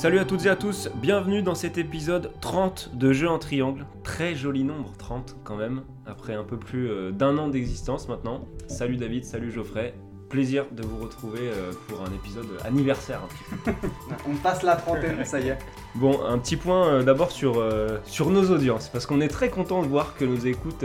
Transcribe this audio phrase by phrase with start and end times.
[0.00, 3.84] Salut à toutes et à tous, bienvenue dans cet épisode 30 de Jeux en triangle.
[4.02, 8.46] Très joli nombre, 30 quand même, après un peu plus euh, d'un an d'existence maintenant.
[8.66, 9.92] Salut David, salut Geoffrey,
[10.30, 13.20] plaisir de vous retrouver euh, pour un épisode anniversaire.
[14.28, 15.58] On passe la trentaine, ça y est.
[15.94, 19.50] Bon, un petit point euh, d'abord sur, euh, sur nos audiences, parce qu'on est très
[19.50, 20.84] content de voir que nos écoutes,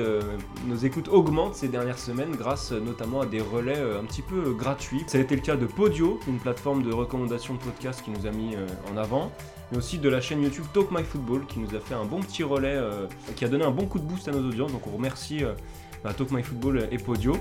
[0.68, 5.04] nos écoutes augmentent ces dernières semaines grâce notamment à des relais un petit peu gratuits.
[5.08, 8.26] Ça a été le cas de Podio, une plateforme de recommandation de podcasts qui nous
[8.26, 8.56] a mis
[8.92, 9.32] en avant,
[9.72, 12.22] mais aussi de la chaîne YouTube Talk My Football qui nous a fait un bon
[12.22, 14.86] petit relais, euh, qui a donné un bon coup de boost à nos audiences, donc
[14.88, 15.54] on remercie euh,
[16.04, 17.38] bah, Talk My Football et Podio.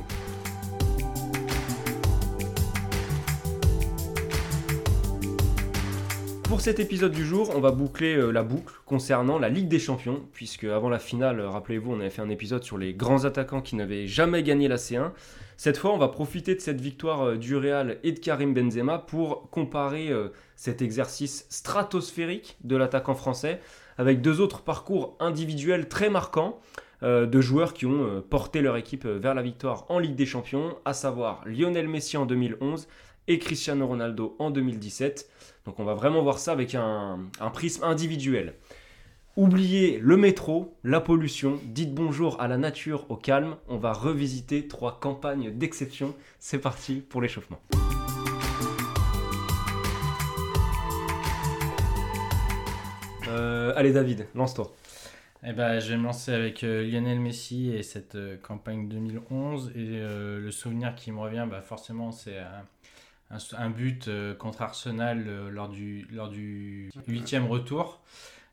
[6.44, 9.78] Pour cet épisode du jour, on va boucler euh, la boucle concernant la Ligue des
[9.78, 13.62] Champions, puisque avant la finale, rappelez-vous, on avait fait un épisode sur les grands attaquants
[13.62, 15.12] qui n'avaient jamais gagné la C1.
[15.56, 18.98] Cette fois, on va profiter de cette victoire euh, du Real et de Karim Benzema
[18.98, 23.58] pour comparer euh, cet exercice stratosphérique de l'attaquant français
[23.96, 26.60] avec deux autres parcours individuels très marquants
[27.02, 30.94] de joueurs qui ont porté leur équipe vers la victoire en Ligue des Champions, à
[30.94, 32.88] savoir Lionel Messi en 2011
[33.28, 35.28] et Cristiano Ronaldo en 2017.
[35.64, 37.18] Donc on va vraiment voir ça avec un,
[37.52, 38.54] prisme individuel.
[39.36, 43.56] Oubliez le métro, la pollution, dites bonjour à la nature, au calme.
[43.68, 46.14] On va revisiter trois campagnes d'exception.
[46.38, 47.60] C'est parti pour l'échauffement.
[53.28, 54.72] Euh, allez David, lance-toi.
[55.46, 59.72] Eh ben, je vais me lancer avec euh, Lionel Messi et cette euh, campagne 2011.
[59.74, 62.38] Et euh, le souvenir qui me revient, bah, forcément, c'est
[63.30, 68.00] un, but euh, contre Arsenal euh, lors du lors du huitième retour.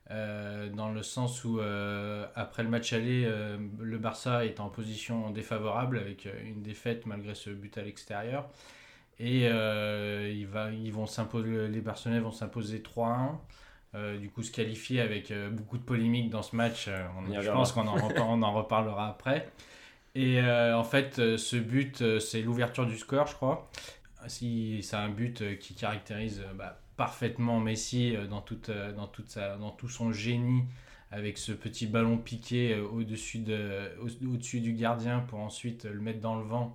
[0.09, 4.67] Euh, dans le sens où, euh, après le match aller, euh, le Barça est en
[4.67, 8.49] position défavorable avec une défaite malgré ce but à l'extérieur.
[9.19, 11.05] Et il va, ils vont
[11.45, 13.37] les Barcelonais vont s'imposer 3-1.
[13.93, 16.89] Euh, du coup se qualifier avec beaucoup de polémiques dans ce match.
[17.17, 19.49] On- je pense qu'on en, repa- on en reparlera après.
[20.15, 23.69] Et en fait, ce but, c'est l'ouverture du score, je crois.
[24.27, 29.07] Si, c'est un but euh, qui caractérise euh, bah, parfaitement Messi euh, dans, toute, dans,
[29.07, 30.63] toute sa, dans tout son génie,
[31.11, 36.19] avec ce petit ballon piqué au-dessus, de, au- au-dessus du gardien pour ensuite le mettre
[36.21, 36.73] dans le vent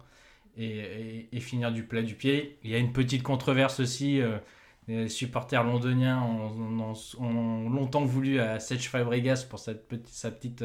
[0.56, 2.58] et, et- et finir du plat du pied.
[2.64, 4.20] Il y a une petite controverse aussi.
[4.88, 10.30] les supporters londoniens ont, ont- ont longtemps voulu à Serge Fabregas pour cette petite, sa
[10.30, 10.64] petite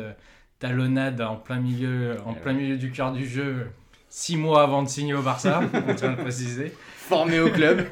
[0.60, 3.72] talonnade en plein milieu, en plein milieu du cœur du jeu,
[4.12, 6.74] six mois avant de signer au Barça, on à le préciser.
[6.98, 7.88] Formé au club.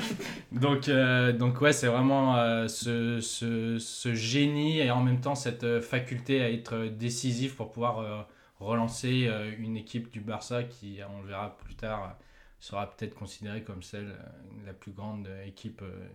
[0.52, 5.34] Donc, euh, donc ouais, c'est vraiment euh, ce, ce, ce génie et en même temps
[5.34, 8.22] cette euh, faculté à être décisif pour pouvoir euh,
[8.60, 12.24] relancer euh, une équipe du Barça qui, on le verra plus tard, euh,
[12.60, 16.06] sera peut-être considérée comme celle, euh, la plus grande euh, équipe euh,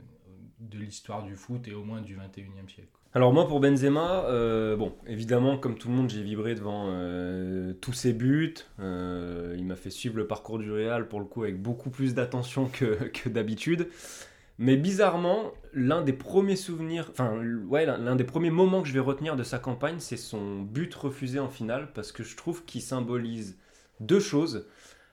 [0.60, 2.90] de l'histoire du foot et au moins du 21e siècle.
[3.18, 7.74] Alors moi pour Benzema, euh, bon évidemment comme tout le monde j'ai vibré devant euh,
[7.82, 8.54] tous ses buts.
[8.80, 12.14] Euh, il m'a fait suivre le parcours du Real pour le coup avec beaucoup plus
[12.14, 12.96] d'attention que,
[13.28, 13.88] d'habitude.
[14.60, 19.00] Mais bizarrement, l'un des premiers souvenirs, enfin ouais, l'un des premiers moments que je vais
[19.00, 22.84] retenir de sa campagne, c'est son but refusé en finale parce que je trouve qu'il
[22.84, 23.58] symbolise
[24.00, 24.68] deux choses.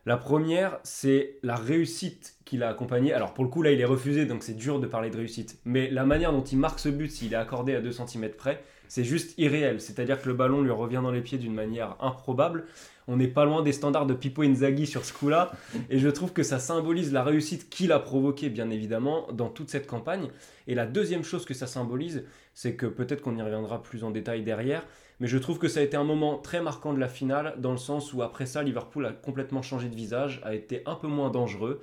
[0.06, 3.14] La première, c'est la réussite qu'il a accompagnée.
[3.14, 5.58] Alors pour le coup, là, il est refusé, donc c'est dur de parler de réussite.
[5.64, 8.62] Mais la manière dont il marque ce but, s'il est accordé à 2 cm près,
[8.86, 9.80] c'est juste irréel.
[9.80, 12.66] C'est-à-dire que le ballon lui revient dans les pieds d'une manière improbable.
[13.08, 15.52] On n'est pas loin des standards de Pippo Inzaghi sur ce coup-là.
[15.88, 19.70] Et je trouve que ça symbolise la réussite qu'il a provoquée, bien évidemment, dans toute
[19.70, 20.28] cette campagne.
[20.66, 24.10] Et la deuxième chose que ça symbolise, c'est que peut-être qu'on y reviendra plus en
[24.10, 24.86] détail derrière,
[25.20, 27.70] mais je trouve que ça a été un moment très marquant de la finale, dans
[27.70, 31.06] le sens où après ça, Liverpool a complètement changé de visage, a été un peu
[31.06, 31.80] moins dangereux.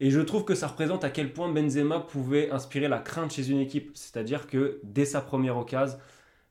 [0.00, 3.50] Et je trouve que ça représente à quel point Benzema pouvait inspirer la crainte chez
[3.50, 3.90] une équipe.
[3.94, 5.98] C'est-à-dire que dès sa première occasion,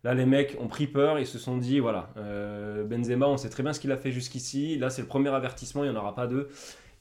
[0.04, 3.50] là les mecs ont pris peur, ils se sont dit voilà, euh, Benzema, on sait
[3.50, 6.00] très bien ce qu'il a fait jusqu'ici, là c'est le premier avertissement, il n'y en
[6.00, 6.50] aura pas deux.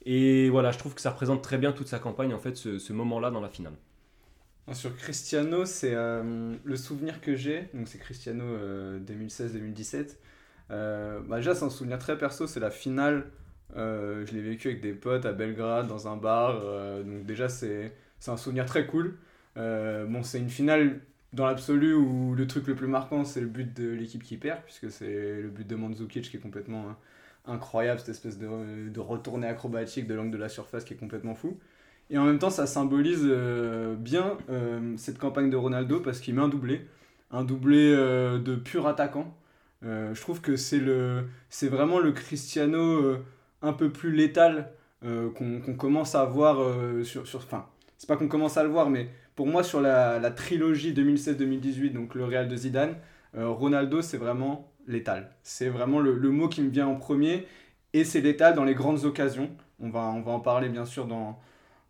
[0.06, 2.78] Et voilà, je trouve que ça représente très bien toute sa campagne, en fait, ce,
[2.78, 3.74] ce moment-là dans la finale.
[4.72, 7.68] Sur Cristiano, c'est euh, le souvenir que j'ai.
[7.72, 10.18] Donc c'est Cristiano euh, 2016-2017.
[10.72, 12.46] Euh, bah déjà, c'est un souvenir très perso.
[12.46, 13.26] C'est la finale
[13.76, 16.60] Euh, je l'ai vécu avec des potes à Belgrade, dans un bar.
[16.64, 17.92] euh, donc déjà, c'est
[18.28, 19.18] un souvenir très cool.
[19.58, 21.02] Euh, bon, c'est une finale
[21.34, 24.62] dans l'absolu où le truc le plus marquant, c'est le but de l'équipe qui perd,
[24.64, 26.98] puisque c'est le but de Mandzukic qui est complètement hein,
[27.46, 31.34] incroyable, cette espèce de, de retournée acrobatique de l'angle de la surface qui est complètement
[31.36, 31.58] fou.
[32.11, 36.35] Et en même temps, ça symbolise euh, bien euh, cette campagne de Ronaldo parce qu'il
[36.35, 36.87] met un doublé,
[37.32, 39.35] un doublé euh, de pur attaquant.
[39.82, 43.19] Je trouve que c'est le, c'est vraiment le Cristiano
[43.62, 46.56] un peu plus létal qu'on commence à voir
[47.05, 47.67] sur, sur, enfin,
[47.97, 52.17] c'est pas qu'on commence à le voir, mais pour moi sur la, trilogie 2016-2018, donc
[52.17, 52.97] le Real de Zidane,
[53.37, 55.31] Ronaldo c'est vraiment létal.
[55.44, 57.47] C'est vraiment le, le mot qui me vient en premier
[57.93, 59.50] et c'est létal dans les grandes occasions.
[59.79, 61.38] On va, on va en parler bien sûr dans,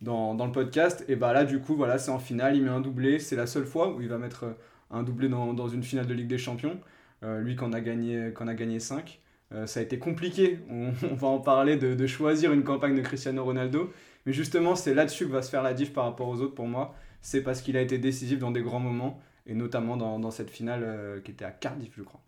[0.01, 1.05] dans, dans le podcast.
[1.09, 3.47] Et bah là du coup voilà c'est en finale, il met un doublé, c'est la
[3.47, 4.53] seule fois où il va mettre euh,
[4.91, 6.79] un doublé dans, dans une finale de Ligue des Champions.
[7.23, 9.21] Euh, lui qu'en a gagné, qu'en a gagné 5.
[9.53, 13.45] Euh, ça a été compliqué, on, va en parler, de, choisir une campagne de Cristiano
[13.45, 13.93] Ronaldo.
[14.27, 16.67] Mais justement, c'est là-dessus que va se faire la diff par rapport aux autres pour
[16.67, 16.95] moi.
[17.21, 20.51] C'est parce qu'il a été décisif dans des grands moments, et notamment dans, dans cette
[20.51, 22.21] finale qui était à Cardiff, je crois.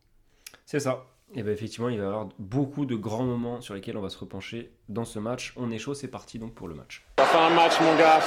[0.65, 1.07] C'est ça.
[1.35, 4.09] Et bien effectivement, il va y avoir beaucoup de grands moments sur lesquels on va
[4.09, 5.53] se repencher dans ce match.
[5.57, 7.05] On est chaud, c'est parti donc pour le match.
[7.19, 8.21] On va faire un match, mon gars.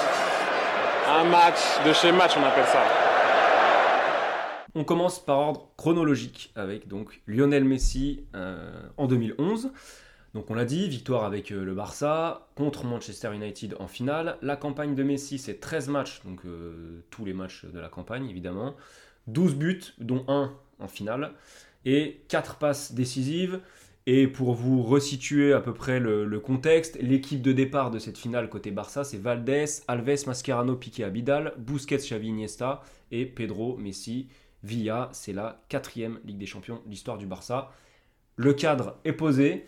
[1.09, 2.83] Un match de chez match, on appelle ça.
[4.75, 9.71] On commence par ordre chronologique avec donc Lionel Messi euh, en 2011.
[10.33, 14.37] Donc on l'a dit, victoire avec euh, le Barça contre Manchester United en finale.
[14.41, 18.29] La campagne de Messi, c'est 13 matchs, donc euh, tous les matchs de la campagne
[18.29, 18.75] évidemment.
[19.27, 21.33] 12 buts, dont 1 en finale,
[21.85, 23.59] et 4 passes décisives.
[24.07, 28.49] Et pour vous resituer à peu près le, contexte, l'équipe de départ de cette finale
[28.49, 32.81] côté Barça, c'est Valdés, Alves, Mascherano, Piqué, Abidal, Busquets, Xavi, Iniesta
[33.11, 34.27] et Pedro, Messi,
[34.63, 35.09] Villa.
[35.13, 37.71] C'est la quatrième Ligue des Champions de l'histoire du Barça.
[38.37, 39.65] Le cadre est posé.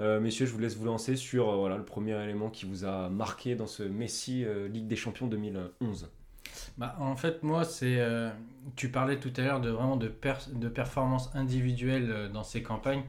[0.00, 3.08] Euh, messieurs, je vous laisse vous lancer sur euh, le premier élément qui vous a
[3.08, 6.08] marqué dans ce Messi euh, Ligue des Champions 2011.
[6.78, 7.98] Bah, en fait, moi, c'est.
[8.00, 8.30] euh,
[8.76, 12.62] tu parlais tout à l'heure de vraiment de, per- de performances individuelles euh, dans ces
[12.62, 13.04] campagnes.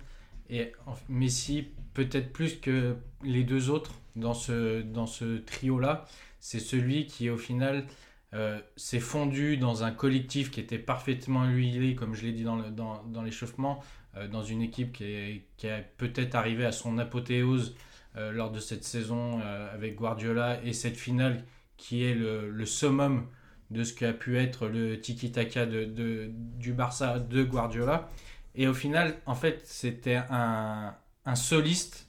[0.49, 0.73] Et
[1.09, 6.05] Messi, peut-être plus que les deux autres dans ce, dans ce trio-là,
[6.39, 7.85] c'est celui qui, au final,
[8.33, 12.57] euh, s'est fondu dans un collectif qui était parfaitement huilé, comme je l'ai dit dans,
[12.57, 13.81] le- dans, dans l'échauffement,
[14.17, 17.75] euh, dans une équipe qui est, qui est peut-être arrivée à son apothéose
[18.15, 19.39] lors de cette saison
[19.73, 21.43] avec Guardiola et cette finale
[21.77, 23.25] qui est le, le summum
[23.73, 28.09] de ce qu'a pu être le tiki-taka de, du Barça de Guardiola.
[28.55, 30.93] Et au final, en fait, c'était un,
[31.35, 32.07] soliste,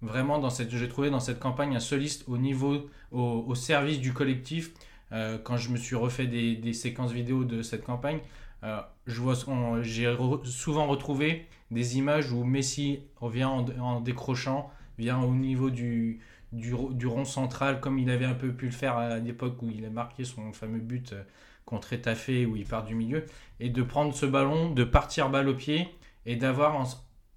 [0.00, 4.12] vraiment, dans cette, j'ai trouvé dans cette campagne un soliste au niveau, au, service du
[4.12, 4.72] collectif.
[5.12, 8.20] Euh, quand je me suis refait des, séquences vidéo de cette campagne,
[8.62, 9.34] euh, je vois,
[9.82, 16.20] j'ai souvent retrouvé des images où Messi revient en, en décrochant, vient au niveau du,
[16.54, 19.62] du, ro- du rond central, comme il avait un peu pu le faire à l'époque
[19.62, 21.22] où il a marqué son fameux but euh,
[21.64, 23.24] contre Etafé, où il part du milieu,
[23.60, 25.88] et de prendre ce ballon, de partir balle au pied,
[26.26, 26.84] et d'avoir en,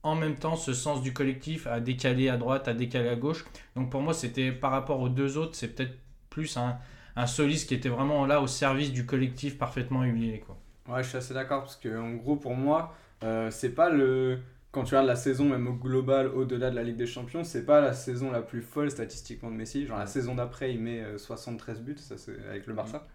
[0.03, 3.45] en même temps ce sens du collectif à décaler à droite, à décaler à gauche.
[3.75, 5.97] Donc pour moi, c'était par rapport aux deux autres, c'est peut-être
[6.29, 6.77] plus un,
[7.15, 10.39] un soliste qui était vraiment là au service du collectif parfaitement huilé.
[10.45, 10.57] Quoi.
[10.87, 12.93] Ouais, je suis assez d'accord parce que en gros pour moi,
[13.23, 14.39] euh, c'est pas le
[14.77, 17.65] quand tu regardes la saison même au global au-delà de la Ligue des Champions, c'est
[17.65, 19.88] pas la saison la plus folle statistiquement de Messi.
[19.88, 23.07] Genre la saison d'après, il met euh, 73 buts, ça c'est avec le Barça.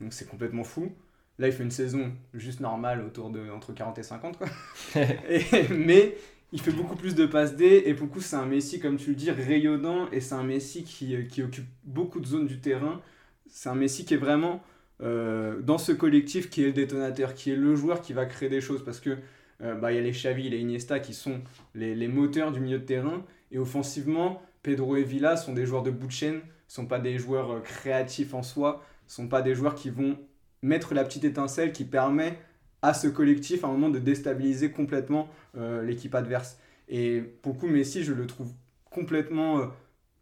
[0.00, 0.92] Donc c'est complètement fou.
[1.38, 4.48] Là, il fait une saison juste normale autour de entre 40 et 50 quoi.
[5.28, 6.14] Et- mais
[6.52, 8.96] il fait beaucoup plus de passes D et pour le coup, c'est un Messi comme
[8.98, 12.46] tu le dis rayonnant et c'est un Messi qui, euh, qui occupe beaucoup de zones
[12.46, 13.00] du terrain.
[13.48, 14.62] C'est un Messi qui est vraiment
[15.02, 18.50] euh, dans ce collectif qui est le détonateur, qui est le joueur qui va créer
[18.50, 19.16] des choses parce que
[19.62, 21.40] euh, bah, il y a les Xavi, les Iniesta qui sont
[21.74, 25.82] les, les moteurs du milieu de terrain et offensivement, Pedro et Villa sont des joueurs
[25.82, 29.54] de bout de chaîne, sont pas des joueurs euh, créatifs en soi, sont pas des
[29.54, 30.18] joueurs qui vont
[30.62, 32.38] mettre la petite étincelle qui permet
[32.80, 36.58] à ce collectif à un moment de déstabiliser complètement euh, l'équipe adverse.
[36.88, 38.52] Et pour le coup, Messi, je le trouve
[38.90, 39.60] complètement.
[39.60, 39.66] euh,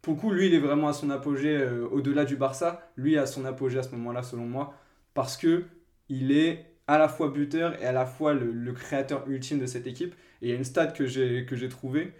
[0.01, 2.91] pour le coup, lui, il est vraiment à son apogée au-delà du Barça.
[2.97, 4.73] Lui, à son apogée à ce moment-là, selon moi,
[5.13, 5.65] parce que
[6.09, 9.65] il est à la fois buteur et à la fois le, le créateur ultime de
[9.65, 10.13] cette équipe.
[10.41, 12.13] Et il y a une stat que j'ai que j'ai trouvée.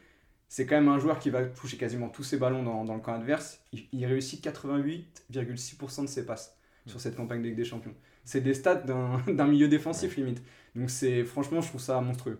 [0.48, 3.02] C'est quand même un joueur qui va toucher quasiment tous ses ballons dans, dans le
[3.02, 3.62] camp adverse.
[3.74, 7.94] Il, il réussit 88,6% de ses passes sur cette campagne de Ligue des Champions.
[8.24, 10.42] C'est des stats d'un milieu défensif limite.
[10.76, 12.40] Donc c'est franchement, je trouve ça monstrueux.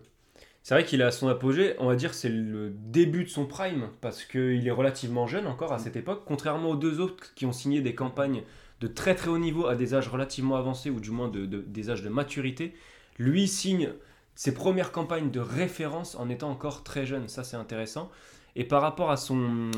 [0.62, 3.88] C'est vrai qu'il à son apogée, on va dire c'est le début de son prime,
[4.00, 7.52] parce qu'il est relativement jeune encore à cette époque, contrairement aux deux autres qui ont
[7.52, 8.42] signé des campagnes
[8.82, 11.62] de très très haut niveau à des âges relativement avancés, ou du moins de, de-
[11.62, 12.74] des âges de maturité.
[13.18, 13.90] Lui signe
[14.34, 18.10] ses premières campagnes de référence en étant encore très jeune, ça c'est intéressant.
[18.56, 19.70] Et par rapport à, son,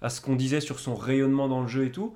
[0.00, 2.14] à ce qu'on disait sur son rayonnement dans le jeu et tout,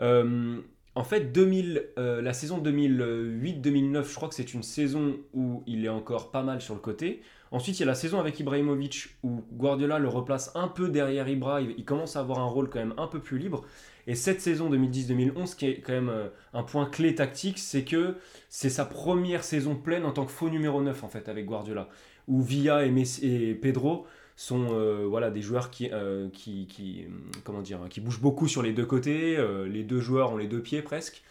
[0.00, 0.58] euh,
[0.94, 5.84] en fait, 2000, euh, la saison 2008-2009, je crois que c'est une saison où il
[5.84, 7.22] est encore pas mal sur le côté.
[7.50, 11.28] Ensuite, il y a la saison avec Ibrahimovic où Guardiola le replace un peu derrière
[11.28, 11.60] Ibra.
[11.60, 13.64] Il commence à avoir un rôle quand même un peu plus libre.
[14.06, 18.16] Et cette saison 2010-2011, qui est quand même euh, un point clé tactique, c'est que
[18.48, 21.88] c'est sa première saison pleine en tant que faux numéro 9 en fait avec Guardiola,
[22.26, 27.06] où Villa et, Pedro sont euh, voilà des joueurs qui, euh, qui,
[27.44, 29.36] comment dire qui bougent beaucoup sur les deux côtés.
[29.68, 31.22] les deux joueurs ont les deux pieds presque.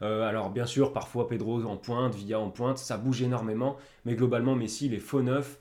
[0.00, 4.54] Alors bien sûr, parfois Pedro en pointe, Villa en pointe, ça bouge énormément, mais globalement
[4.54, 5.58] Messi il est faux neuf,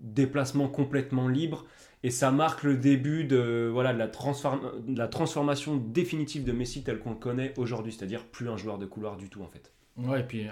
[0.00, 1.64] déplacement complètement libre.
[2.04, 6.82] Et ça marque le début de, voilà, de, la, de la transformation définitive de Messi
[6.82, 9.72] tel qu'on le connaît aujourd'hui, c'est-à-dire plus un joueur de couloir du tout en fait.
[9.96, 10.46] Ouais, et puis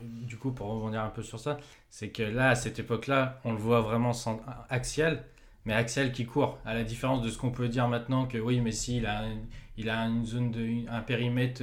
[0.00, 1.58] du coup, pour rebondir un peu sur ça,
[1.90, 5.24] c'est que là, à cette époque-là, on le voit vraiment sans, axial,
[5.64, 6.58] mais axial qui court.
[6.64, 9.24] À la différence de ce qu'on peut dire maintenant que oui, Messi, il a,
[9.78, 11.62] il a une zone, de, un périmètre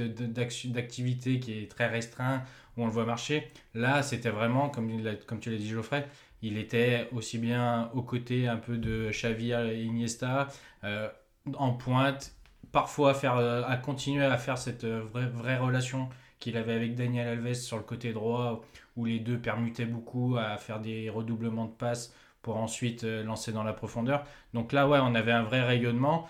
[0.66, 2.42] d'activité qui est très restreint,
[2.76, 3.48] où on le voit marcher.
[3.74, 4.90] Là, c'était vraiment, comme,
[5.26, 6.06] comme tu l'as dit, Geoffrey,
[6.42, 10.48] il était aussi bien aux côtés un peu de Xavi et Iniesta,
[10.84, 11.08] euh,
[11.54, 12.34] en pointe,
[12.72, 17.28] parfois à, faire, à continuer à faire cette vraie, vraie relation qu'il avait avec Daniel
[17.28, 18.64] Alves sur le côté droit,
[18.96, 23.52] où les deux permutaient beaucoup à faire des redoublements de passes pour ensuite euh, lancer
[23.52, 24.24] dans la profondeur.
[24.54, 26.28] Donc là, ouais, on avait un vrai rayonnement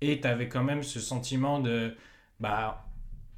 [0.00, 1.96] et tu avais quand même ce sentiment de
[2.40, 2.84] bah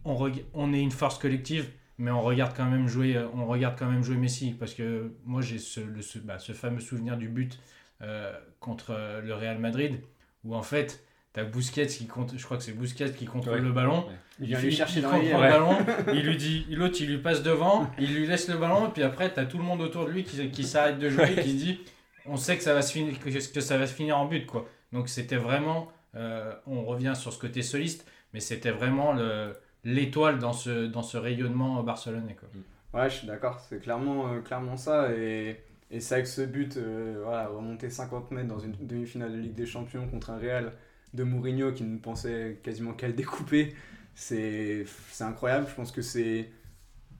[0.07, 3.87] on est une force collective mais on regarde quand même jouer euh, on regarde quand
[3.91, 7.29] même jouer Messi parce que moi j'ai ce, le- ce, bah, ce fameux souvenir du
[7.29, 7.59] but
[8.03, 10.01] euh, contre euh, le Real Madrid
[10.45, 13.61] où en fait T'as Busquets qui compte, je crois que c'est Busquets qui contrôle Ouais.
[13.61, 14.07] le ballon.
[14.07, 14.15] Ouais.
[14.39, 15.33] Il vient lui chercher il le Ouais.
[15.51, 15.77] ballon,
[16.15, 19.03] il lui dit, l'autre il lui passe devant, il lui laisse le ballon, et puis
[19.03, 21.57] après t'as tout le monde autour de lui qui, qui s'arrête de jouer, qui se
[21.57, 21.81] dit,
[22.25, 24.47] on sait que ça va se finir, que, que ça va se finir en but
[24.47, 24.69] quoi.
[24.93, 30.39] Donc c'était vraiment, euh, on revient sur ce côté soliste, mais c'était vraiment le- l'étoile
[30.39, 32.49] dans ce, dans ce rayonnement barcelonais quoi.
[32.95, 35.13] Ouais, je suis d'accord, c'est clairement, euh, clairement ça.
[35.13, 35.61] Et,
[35.91, 39.55] et c'est avec ce but, euh, voilà, remonter 50 mètres dans une demi-finale de Ligue
[39.55, 40.73] des Champions contre un Real
[41.13, 43.75] de Mourinho qui ne pensait quasiment qu'à le découper,
[44.15, 44.87] c'est
[45.21, 45.67] incroyable.
[45.69, 46.51] Je pense que c'est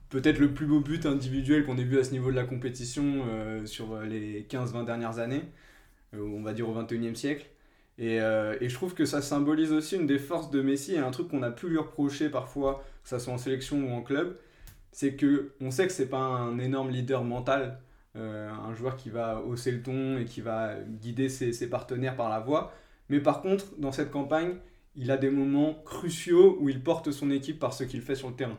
[0.09, 3.25] peut-être le plus beau but individuel qu'on ait vu à ce niveau de la compétition
[3.27, 5.43] euh, sur les 15-20 dernières années,
[6.13, 7.47] on va dire au 21e siècle.
[7.97, 10.97] Et, euh, et je trouve que ça symbolise aussi une des forces de Messi et
[10.97, 14.01] un truc qu'on a pu lui reprocher parfois, que ce soit en sélection ou en
[14.01, 14.37] club,
[14.91, 17.79] c'est que on sait que c'est pas un énorme leader mental,
[18.15, 22.15] euh, un joueur qui va hausser le ton et qui va guider ses, ses partenaires
[22.15, 22.73] par la voix.
[23.09, 24.55] Mais par contre, dans cette campagne,
[24.95, 28.29] il a des moments cruciaux où il porte son équipe par ce qu'il fait sur
[28.29, 28.57] le terrain.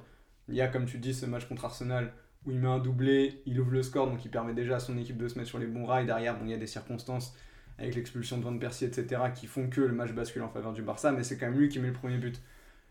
[0.49, 2.13] Il y a, comme tu dis, ce match contre Arsenal
[2.47, 4.97] où il met un doublé, il ouvre le score, donc il permet déjà à son
[4.97, 6.07] équipe de se mettre sur les bons rails.
[6.07, 7.35] Derrière, bon, il y a des circonstances
[7.79, 10.83] avec l'expulsion de Van Persie, etc., qui font que le match bascule en faveur du
[10.83, 12.41] Barça, mais c'est quand même lui qui met le premier but.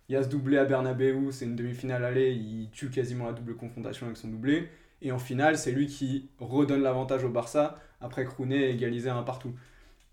[0.07, 3.33] Il y a ce doublé à Bernabeu, c'est une demi-finale aller, il tue quasiment la
[3.33, 4.69] double confrontation avec son doublé.
[5.01, 9.53] Et en finale, c'est lui qui redonne l'avantage au Barça après Krounet égaliser un partout.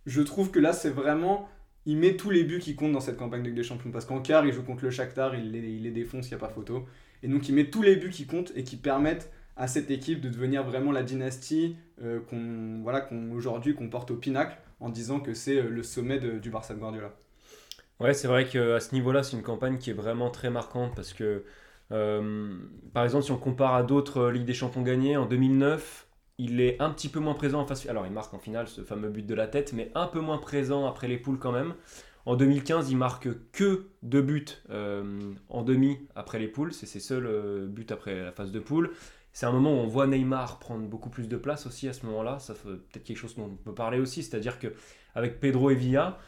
[0.07, 1.49] Je trouve que là, c'est vraiment.
[1.85, 3.91] Il met tous les buts qui comptent dans cette campagne de Ligue des Champions.
[3.91, 6.37] Parce qu'en quart, il joue contre le Shakhtar, il les, il les défonce, il n'y
[6.37, 6.87] a pas photo.
[7.23, 10.21] Et donc, il met tous les buts qui comptent et qui permettent à cette équipe
[10.21, 13.29] de devenir vraiment la dynastie euh, qu'on voilà, qu'on
[13.77, 17.13] qu'on porte au pinacle en disant que c'est euh, le sommet du Barça de Guardiola.
[18.03, 21.13] Ouais, c'est vrai qu'à ce niveau-là, c'est une campagne qui est vraiment très marquante parce
[21.13, 21.45] que,
[21.93, 22.53] euh,
[22.93, 26.61] par exemple, si on compare à d'autres euh, Ligues des Champions gagnées, en 2009, il
[26.61, 27.87] est un petit peu moins présent en phase.
[27.89, 30.39] Alors, il marque en finale ce fameux but de la tête, mais un peu moins
[30.39, 31.75] présent après les poules quand même.
[32.25, 36.73] En 2015, il marque que deux buts euh, en demi après les poules.
[36.73, 38.93] C'est ses seuls euh, buts après la phase de poule.
[39.33, 42.05] C'est un moment où on voit Neymar prendre beaucoup plus de place aussi à ce
[42.07, 42.39] moment-là.
[42.39, 44.23] Ça fait peut-être quelque chose dont on peut parler aussi.
[44.23, 44.75] C'est-à-dire que
[45.15, 46.19] avec Pedro et Villa,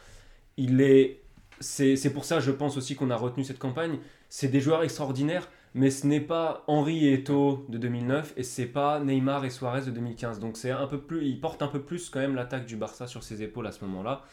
[0.57, 1.21] il est
[1.61, 3.99] c'est pour ça, je pense aussi qu'on a retenu cette campagne.
[4.29, 8.65] C'est des joueurs extraordinaires, mais ce n'est pas Henri et Eto'o de 2009 et c'est
[8.65, 10.39] pas Neymar et Suarez de 2015.
[10.39, 13.07] Donc c'est un peu plus, il porte un peu plus quand même l'attaque du Barça
[13.07, 14.23] sur ses épaules à ce moment-là.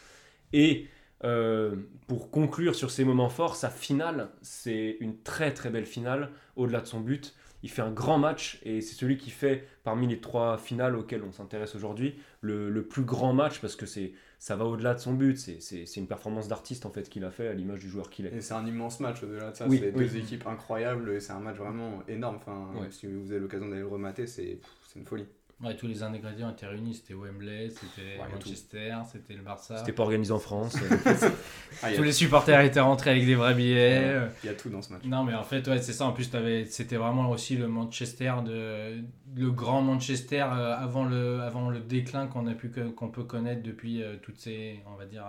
[0.51, 0.87] Et
[1.23, 1.75] euh,
[2.07, 6.81] pour conclure sur ces moments forts, sa finale, c'est une très très belle finale au-delà
[6.81, 7.33] de son but.
[7.63, 11.23] Il fait un grand match et c'est celui qui fait, parmi les trois finales auxquelles
[11.23, 14.99] on s'intéresse aujourd'hui, le, le plus grand match parce que c'est ça va au-delà de
[14.99, 15.37] son but.
[15.37, 18.35] C'est- une performance d'artiste en fait qu'il a fait à l'image du joueur qu'il est.
[18.35, 19.65] Et c'est un immense match au-delà de ça.
[19.69, 20.05] Oui, c'est oui.
[20.05, 22.35] deux équipes incroyables et c'est un match vraiment énorme.
[22.35, 22.87] Enfin, Ouais.
[22.91, 24.59] Si vous avez l'occasion d'aller le remater, c'est
[24.97, 25.25] une folie.
[25.61, 26.95] Ouais, tous les ingrédients étaient réunis.
[26.95, 29.77] C'était Wembley, c'était Ouais, Manchester, c'était le Barça.
[29.77, 30.75] C'était pas organisé en France.
[31.81, 34.01] Ah, il y a- Tous les supporters étaient rentrés avec des vrais billets.
[34.03, 34.27] euh.
[34.43, 35.03] Il y a tout dans ce match.
[35.05, 36.05] Non, mais en fait, ouais, c'est ça.
[36.05, 39.01] En plus, t'avais- c'était vraiment aussi le Manchester, de,
[39.35, 43.63] le grand Manchester euh, avant, le, avant le déclin qu'on a pu qu'on peut connaître
[43.63, 45.23] depuis euh, toutes ces, on va dire,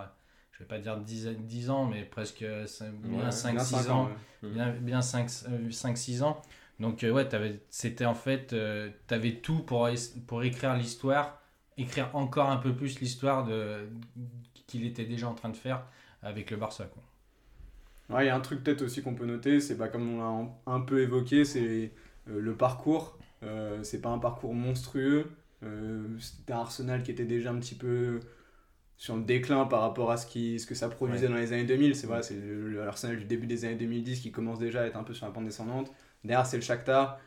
[0.51, 3.89] je vais pas dire 10, 10 ans, mais presque euh, cin- bien Ouais, 5-6 cinq
[3.89, 4.09] ans.
[4.43, 4.49] ouais.
[4.49, 6.41] Bien, bien 5-6 ans.
[6.79, 9.87] Donc, euh, ouais, t'avais- c'était en fait, euh, t'avais tout pour,
[10.43, 11.41] écrire l'histoire,
[11.77, 13.87] écrire encore un peu plus l'histoire de
[14.67, 15.85] qu'il était déjà en train de faire
[16.23, 16.85] avec le Barça.
[16.85, 17.03] Quoi.
[18.09, 20.19] Ouais, il y a un truc peut-être aussi qu'on peut noter, c'est bah, comme on
[20.19, 21.91] l'a un, peu évoqué, c'est
[22.29, 23.17] euh, le parcours.
[23.43, 25.31] Euh, c'est pas un parcours monstrueux.
[25.63, 28.19] Euh, C'était un Arsenal qui était déjà un petit peu
[28.97, 31.33] sur le déclin par rapport à ce, qui, ce que ça produisait Ouais.
[31.33, 31.95] dans les années 2000.
[31.95, 34.85] C'est vrai, c'est le, le Arsenal du début des années 2010 qui commence déjà à
[34.87, 35.91] être un peu sur la pente descendante.
[36.25, 37.19] Derrière, c'est le Shakhtar.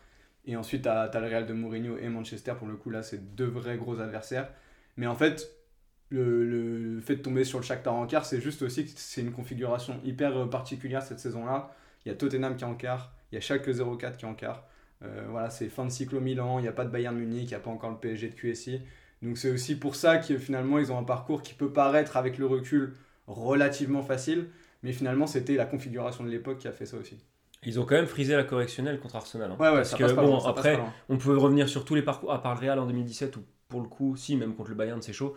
[0.45, 2.55] Et ensuite, tu as, le Real de Mourinho et Manchester.
[2.59, 4.50] Pour le coup, là, c'est deux vrais gros adversaires.
[4.97, 5.50] Mais en fait,
[6.11, 9.33] le, fait de tomber sur le Shakhtar en quart, c'est juste aussi que c'est une
[9.33, 11.75] configuration hyper euh, particulière cette saison-là.
[12.05, 14.28] Il y a Tottenham qui est en quart, il y a Schalke 04 qui est
[14.28, 14.67] en quart.
[15.02, 17.45] Euh, voilà, c'est fin de cycle au Milan, il n'y a pas de Bayern Munich,
[17.45, 18.81] il n'y a pas encore le PSG de QSI.
[19.23, 22.38] Donc c'est aussi pour ça que finalement ils ont un parcours qui peut paraître avec
[22.38, 22.95] le recul
[23.26, 24.49] relativement facile,
[24.83, 27.19] mais finalement c'était la configuration de l'époque qui a fait ça aussi.
[27.64, 29.50] Ils ont quand même frisé la correctionnelle contre Arsenal.
[29.50, 29.56] hein.
[29.58, 30.94] Ouais, ouais, Parce ça que passe pas bon, loin, ça passe après, pas loin.
[31.08, 33.80] on peut revenir sur tous les parcours, à part le Real en 2017, où pour
[33.82, 35.34] le coup, si, même contre le Bayern, c'est chaud.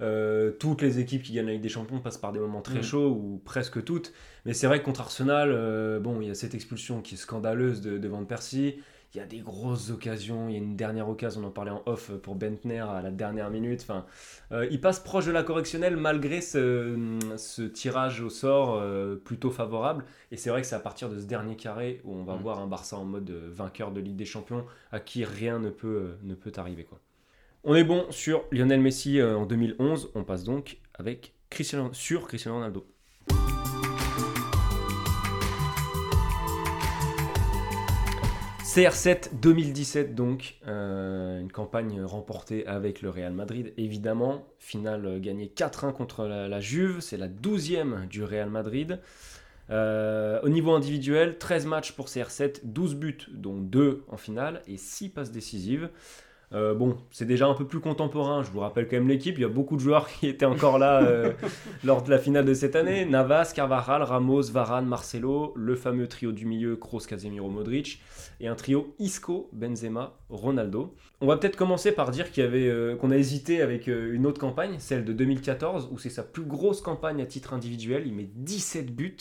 [0.00, 2.80] Euh, toutes les équipes qui gagnent la Ligue des Champions passent par des moments très
[2.80, 2.82] Mm.
[2.82, 4.12] chauds, ou presque toutes.
[4.44, 7.18] Mais c'est vrai que contre Arsenal, euh, bon, il y a cette expulsion qui est
[7.18, 8.76] scandaleuse de, de Van Persie.
[9.14, 10.48] Il y a des grosses occasions.
[10.48, 13.12] Il y a une dernière occasion, on en parlait en off pour Bentner à la
[13.12, 13.80] dernière minute.
[13.82, 14.06] Enfin,
[14.50, 19.50] euh, il passe proche de la correctionnelle malgré ce, ce tirage au sort euh, plutôt
[19.50, 20.04] favorable.
[20.32, 22.42] Et c'est vrai que c'est à partir de ce dernier carré où on va Mm.
[22.42, 25.70] voir un Barça en mode euh, vainqueur de Ligue des Champions à qui rien ne
[25.70, 26.84] peut, euh, ne peut arriver.
[26.84, 26.98] Quoi.
[27.62, 30.10] On est bon sur Lionel Messi euh, en 2011.
[30.16, 32.84] On passe donc avec Cristiano, sur Cristiano Ronaldo.
[38.74, 45.92] CR7 2017 donc, euh, une campagne remportée avec le Real Madrid évidemment, finale gagnée 4-1
[45.92, 48.98] contre la, la Juve, c'est la 12e du Real Madrid.
[49.70, 54.76] Euh, au niveau individuel, 13 matchs pour CR7, 12 buts dont 2 en finale et
[54.76, 55.88] 6 passes décisives.
[56.54, 59.40] Euh, bon, c'est déjà un peu plus contemporain, je vous rappelle quand même l'équipe, il
[59.40, 61.32] y a beaucoup de joueurs qui étaient encore là euh,
[61.84, 63.04] lors de la finale de cette année.
[63.04, 68.00] Navas, Carvajal, Ramos, Varane, Marcelo, le fameux trio du milieu, Kroos, Casemiro, Modric,
[68.40, 70.94] et un trio Isco, Benzema, Ronaldo.
[71.20, 74.24] On va peut-être commencer par dire qu'il y avait, euh, qu'on a hésité avec une
[74.24, 78.14] autre campagne, celle de 2014, où c'est sa plus grosse campagne à titre individuel, il
[78.14, 79.16] met 17 buts.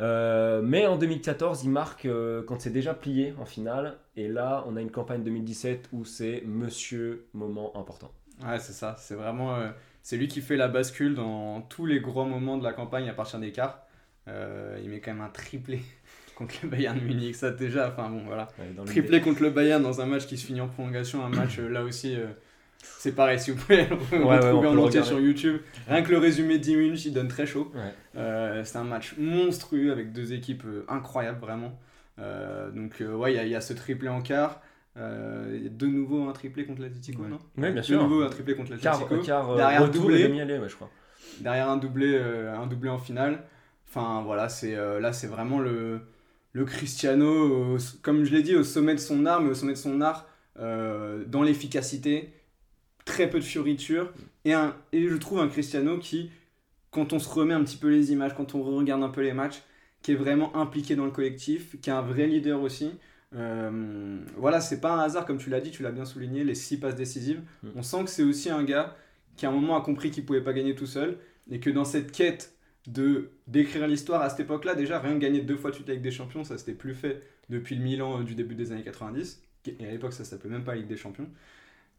[0.00, 3.98] Euh, mais en 2014, il marque euh, quand c'est déjà plié en finale.
[4.16, 8.10] Et là, on a une campagne 2017 où c'est Monsieur Moment important.
[8.46, 8.96] Ouais, c'est ça.
[8.98, 9.56] C'est vraiment.
[9.56, 9.68] euh,
[10.02, 13.12] c'est lui qui fait la bascule dans tous les gros moments de la campagne à
[13.12, 13.86] partir des quarts.
[14.82, 15.80] Il met quand même un triplé
[16.36, 17.34] contre le Bayern Munich.
[17.34, 18.48] Ça, déjà, enfin bon, voilà.
[18.58, 21.24] Ouais, Triplé contre le Bayern dans un match qui se finit en prolongation.
[21.24, 22.16] Un match, là aussi,
[22.82, 23.38] c'est pareil.
[23.38, 26.18] Si vous pouvez le ouais, on retrouver peut en entier sur YouTube, rien que le
[26.18, 27.70] résumé de 10 minutes, il donne très chaud.
[27.74, 27.92] Ouais.
[28.16, 31.78] Euh, c'est un match monstrueux avec deux équipes euh, incroyables, vraiment.
[32.18, 34.60] Euh, donc, ouais, il y a- il y, a ce triplé en quart.
[34.96, 37.28] Euh, Il y a de nouveau un triplé contre l'Atletico, Ouais.
[37.28, 37.38] non?
[37.56, 38.02] Oui, bien De sûr.
[38.02, 39.08] nouveau un triplé contre l'Atletico.
[39.14, 39.82] Derrière ouais, derrière
[41.70, 43.44] un doublé, un doublé en finale.
[43.88, 46.00] Enfin voilà, c'est là c'est vraiment le,
[46.52, 49.72] le Cristiano, au- comme je l'ai dit, au sommet de son art, mais au sommet
[49.72, 50.26] de son art,
[50.58, 52.32] dans l'efficacité,
[53.10, 54.12] très peu de fioritures,
[54.44, 56.30] et, un, et je trouve un Cristiano qui,
[56.90, 59.32] quand on se remet un petit peu les images, quand on regarde un peu les
[59.32, 59.62] matchs,
[60.02, 62.92] qui est vraiment impliqué dans le collectif, qui est un vrai leader aussi.
[63.34, 66.54] Euh, voilà, c'est pas un hasard, comme tu l'as dit, tu l'as bien souligné, les
[66.54, 67.42] six passes décisives.
[67.62, 67.68] Mm.
[67.76, 68.96] On sent que c'est aussi un gars
[69.36, 71.18] qui à un moment a compris qu'il pouvait pas gagner tout seul,
[71.50, 72.54] et que dans cette quête
[72.86, 75.94] de d'écrire l'histoire à cette époque-là, déjà rien que gagner deux fois de suite la
[75.94, 78.82] Ligue des Champions, ça s'était plus fait depuis le Milan euh, du début des années
[78.84, 81.28] 90, qui- et à l'époque ça s'appelait même pas Ligue des Champions.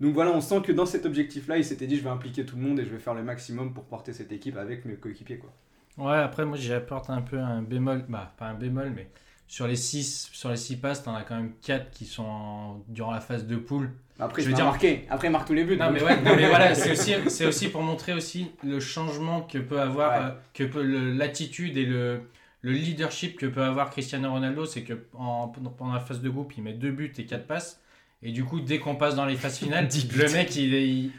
[0.02, 2.56] Donc voilà, on sent que dans cet objectif-là, il s'était dit je vais impliquer tout
[2.58, 5.38] le monde et je vais faire le maximum pour porter cette équipe avec mes coéquipiers
[5.38, 5.52] quoi.
[5.98, 9.10] Ouais, après, moi, j'apporte un peu un bémol, bah, pas un bémol, mais
[9.48, 12.84] sur les 6 sur les six passes, t'en as quand même 4 qui sont en-
[12.88, 13.92] durant la phase de poule.
[14.18, 15.06] Après, Je veux dire- marquer.
[15.10, 15.76] Après, il marque tous les buts.
[15.78, 19.42] Non, mais ouais, non, mais voilà, c'est aussi, c'est aussi pour montrer aussi le changement
[19.42, 20.28] que peut avoir, Ouais.
[20.28, 20.82] euh, que peut
[21.14, 22.22] l'attitude et le,
[22.62, 24.66] le leadership que peut avoir Cristiano Ronaldo.
[24.66, 27.82] C'est que en- pendant la phase de groupe, il met 2 buts et 4 passes.
[28.24, 30.88] Et du coup, dès qu'on passe dans les phases finales, le mec, il est.
[30.88, 31.12] il-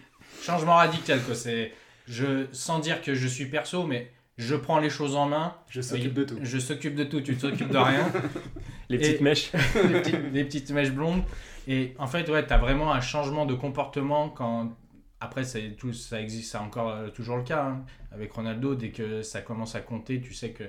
[0.43, 1.35] Changement radical, quoi.
[1.35, 1.73] C'est.
[2.09, 5.55] Je, sans dire que je suis perso, mais je prends les choses en main.
[5.69, 6.39] Je s'occupe de tout.
[6.43, 8.11] Je s'occupe de tout, tu t'occupes de rien.
[8.89, 9.53] Les petites Et- mèches.
[10.33, 11.23] les, petites, mèches blondes.
[11.69, 14.77] Et en fait, ouais, tu as vraiment un changement de comportement quand.
[15.21, 18.75] Après, c'est tout, ça existe, c'est encore euh, toujours le cas hein, avec Ronaldo.
[18.75, 20.65] Dès que ça commence à compter, tu sais que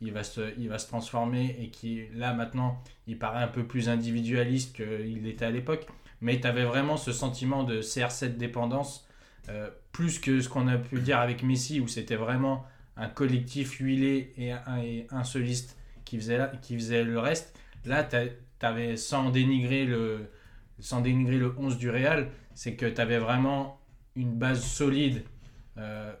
[0.00, 3.64] il va se, il va se transformer et qui là maintenant, il paraît un peu
[3.64, 5.86] plus individualiste qu'il était à l'époque.
[6.20, 9.06] Mais tu avais vraiment ce sentiment de CR7 dépendance,
[9.48, 12.64] euh, plus que ce qu'on a pu dire avec Messi, où c'était vraiment
[12.96, 17.56] un collectif huilé et un, et soliste qui faisait, qui faisait le reste.
[17.84, 18.16] Là, tu
[18.66, 20.28] avais, sans dénigrer le,
[20.80, 23.80] sans dénigrer le 11 du Real, c'est que tu avais vraiment
[24.16, 25.22] une base solide,
[25.76, 26.12] euh,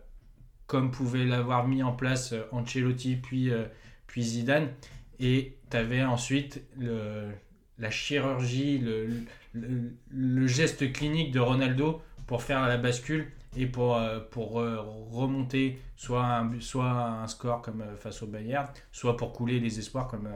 [0.68, 3.64] comme pouvait l'avoir mis en place euh, Ancelotti puis, euh,
[4.06, 4.68] puis Zidane.
[5.18, 8.78] Et tu avais ensuite la chirurgie,
[9.52, 13.26] le, geste clinique de Ronaldo pour faire la bascule
[13.56, 19.16] et pour, euh, pour remonter soit un, soit un score comme face au Bayern, soit
[19.16, 20.28] pour couler les espoirs comme,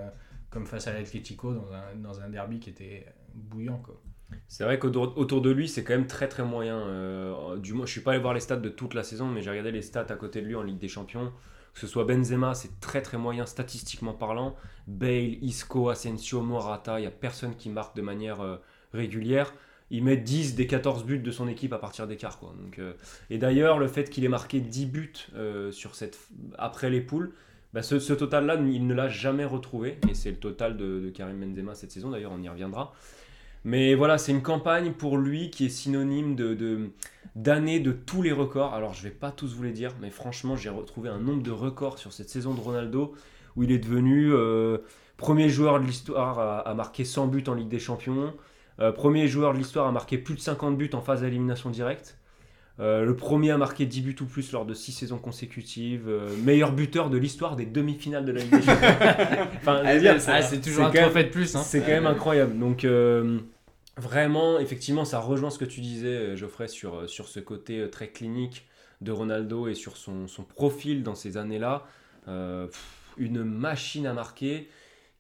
[0.51, 3.79] comme face à l'Atlético dans un, dans un derby qui était bouillant.
[3.79, 4.03] Quoi.
[4.49, 6.79] C'est vrai qu'autour autour de lui, c'est quand même très très moyen.
[6.79, 9.43] Euh, du moins, je suis pas allé voir les stats de toute la saison, mais
[9.43, 11.33] j'ai regardé les stats à côté de lui en Ligue des Champions.
[11.75, 14.57] Que ce soit Benzema, c'est très très moyen statistiquement parlant.
[14.87, 18.57] Bale, Isco, Asensio, Morata, il y a personne qui marque de manière euh,
[18.93, 19.55] régulière.
[19.91, 22.39] Il met 10 des 14 buts de son équipe à partir d'écart.
[22.39, 22.55] Quoi.
[22.63, 22.93] Donc, euh,
[23.31, 26.19] et d'ailleurs, le fait qu'il ait marqué 10 buts euh, sur cette,
[26.59, 27.33] après les poules,
[27.73, 29.99] bah, ce, ce total-là, il ne l'a jamais retrouvé.
[30.11, 32.93] Et c'est le total de, de Karim Benzema cette saison, d'ailleurs, on y reviendra.
[33.65, 36.91] Mais voilà, c'est une campagne pour lui qui est synonyme de, de-
[37.37, 38.75] d'années de tous les records.
[38.75, 41.51] Alors, je vais pas tous vous les dire, mais franchement, j'ai retrouvé un nombre de
[41.53, 43.15] records sur cette saison de Ronaldo
[43.57, 44.79] où il est devenu euh,
[45.17, 48.35] premier joueur de l'histoire à, à marquer 100 buts en Ligue des Champions,
[48.81, 52.19] euh, premier joueur de l'histoire à marquer plus de 50 buts en phase d'élimination directe.
[52.81, 56.35] euh, le premier à marquer 10 buts ou plus lors de 6 saisons consécutives, euh,
[56.43, 58.89] meilleur buteur de l'histoire des demi-finales de la Ligue des Champions.
[59.57, 61.55] enfin, dire, Ah, c'est toujours un trophée de plus.
[61.55, 61.61] Hein.
[61.63, 62.59] c'est quand même incroyable.
[62.59, 63.39] Donc, euh,
[63.97, 67.81] vraiment, effectivement, ça rejoint ce que tu disais, euh, Geoffrey, sur, euh, sur ce côté
[67.81, 68.67] euh, très clinique
[69.01, 71.87] de Ronaldo et sur son, profil dans ces années-là.
[73.19, 74.71] Une machine à marquer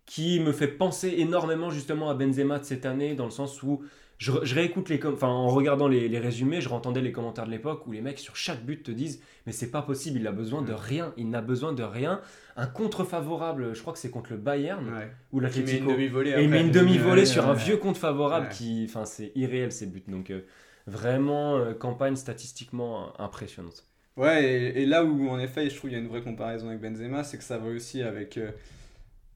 [0.07, 3.83] qui me fait penser énormément justement à Benzema de cette année, dans le sens où
[4.23, 7.87] je, réécoute les enfin en regardant les, les résumés, je entendais les commentaires de l'époque
[7.87, 10.63] où les mecs sur chaque but te disent mais c'est pas possible, il a besoin
[10.63, 12.21] de rien, il n'a besoin de rien.
[12.57, 15.11] Un contre favorable, je crois que c'est contre le Bayern Ouais.
[15.33, 15.93] ou Qui met une l'Atlético.
[15.93, 18.53] demi-volée il met une demi-volée sur un vieux compte favorable Ouais.
[18.55, 18.87] qui.
[18.89, 20.05] Enfin, c'est irréel ces buts.
[20.07, 20.43] Donc, euh,
[20.87, 23.87] vraiment, euh, campagne statistiquement euh, impressionnante.
[24.17, 26.69] Ouais, et, et là où en effet je trouve qu'il y a une vraie comparaison
[26.69, 28.51] avec Benzema, c'est que ça va aussi avec euh,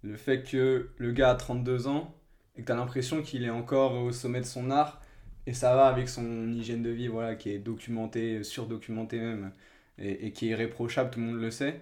[0.02, 2.14] le fait que le gars a 32 ans
[2.56, 5.00] et que tu as l'impression qu'il est encore au sommet de son art.
[5.46, 9.52] Et ça va avec son hygiène de vie voilà, qui est documentée, surdocumentée même,
[9.98, 11.80] et, qui est irréprochable, tout le monde le sait.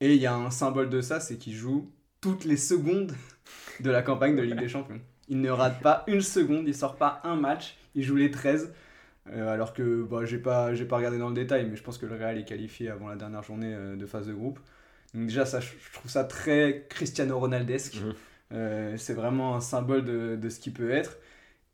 [0.00, 3.14] Et il y a un symbole de ça, c'est qu'il joue toutes les secondes
[3.80, 5.00] de la campagne de Ligue des Champions.
[5.28, 8.72] Il ne rate pas une seconde, il sort pas un match, il joue les 13.
[9.30, 12.06] Euh, alors que bah, j'ai pas, pas regardé dans le détail, mais je pense que
[12.06, 14.60] le Real est qualifié avant la dernière journée euh, de phase de groupe.
[15.14, 17.96] Donc déjà, ça, je trouve ça très Cristiano Ronaldesque.
[17.96, 18.14] Mhm.
[18.52, 21.18] Euh, c'est vraiment un symbole de, de ce qui peut être.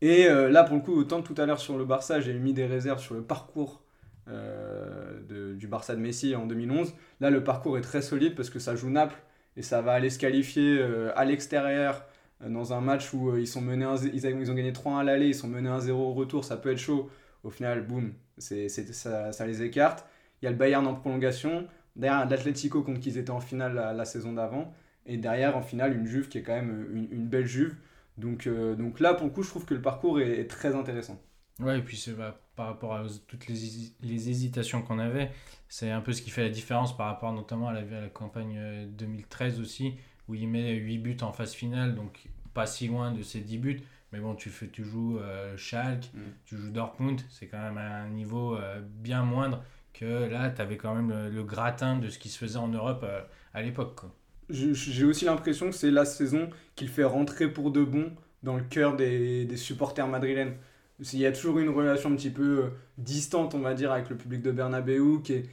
[0.01, 2.53] Et euh, là, pour le coup, autant tout à l'heure sur le Barça, j'ai mis
[2.53, 3.83] des réserves sur le parcours
[4.27, 6.93] euh, du Barça de Messi en 2011.
[7.21, 9.17] Là, le parcours est très solide parce que ça joue Naples
[9.57, 10.81] et ça va aller se qualifier
[11.15, 12.05] à l'extérieur
[12.45, 15.27] dans un match où ils sont menés un ils, ils ont gagné 3-1 à l'aller,
[15.27, 17.09] ils sont menés 1-0 au retour, ça peut être chaud.
[17.43, 20.05] Au final, boum, c'est, c'est- ça, ça les écarte.
[20.41, 23.75] Il y a le Bayern en prolongation, derrière l'Atlético contre qui ils étaient en finale
[23.95, 24.73] la saison d'avant,
[25.05, 27.75] et derrière en finale une Juve qui est quand même une, une belle Juve.
[28.17, 30.75] Donc, euh, donc là, pour le coup, je trouve que le parcours est, est très
[30.75, 31.19] intéressant.
[31.59, 33.55] Ouais, et puis c'est bah, par rapport à toutes les,
[34.01, 35.31] les hésitations qu'on avait,
[35.67, 38.09] c'est un peu ce qui fait la différence par rapport notamment à la, à la
[38.09, 39.93] campagne euh, 2013 aussi,
[40.27, 43.57] où il met 8 buts en phase finale, donc pas si loin de ses 10
[43.59, 43.81] buts.
[44.11, 46.19] Mais bon, tu, fais, tu joues euh, Schalke, Mm.
[46.45, 49.63] tu joues Dortmund, c'est quand même un niveau euh, bien moindre
[49.93, 52.67] que là, tu avais quand même le, le gratin de ce qui se faisait en
[52.67, 53.21] Europe euh,
[53.53, 54.01] à l'époque.
[54.53, 58.11] J'ai aussi l'impression que c'est la saison qu'il fait rentrer pour de bon
[58.43, 60.55] dans le cœur des, des supporters madrilènes.
[60.99, 64.09] Il y a toujours une relation un petit peu euh, distante, on va dire, avec
[64.09, 65.49] le public de Bernabeu, qui est,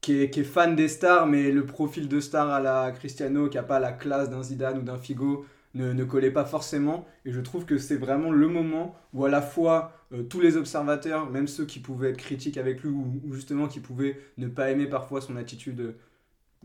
[0.00, 3.48] qui est, qui est fan des stars, mais le profil de star à la Cristiano,
[3.48, 7.06] qui n'a pas la classe d'un Zidane ou d'un Figo, ne, ne collait pas forcément.
[7.24, 10.56] Et je trouve que c'est vraiment le moment où à la fois euh, tous les
[10.56, 14.70] observateurs, même ceux qui pouvaient être critiques avec lui, ou, justement qui pouvaient ne pas
[14.70, 15.94] aimer parfois son attitude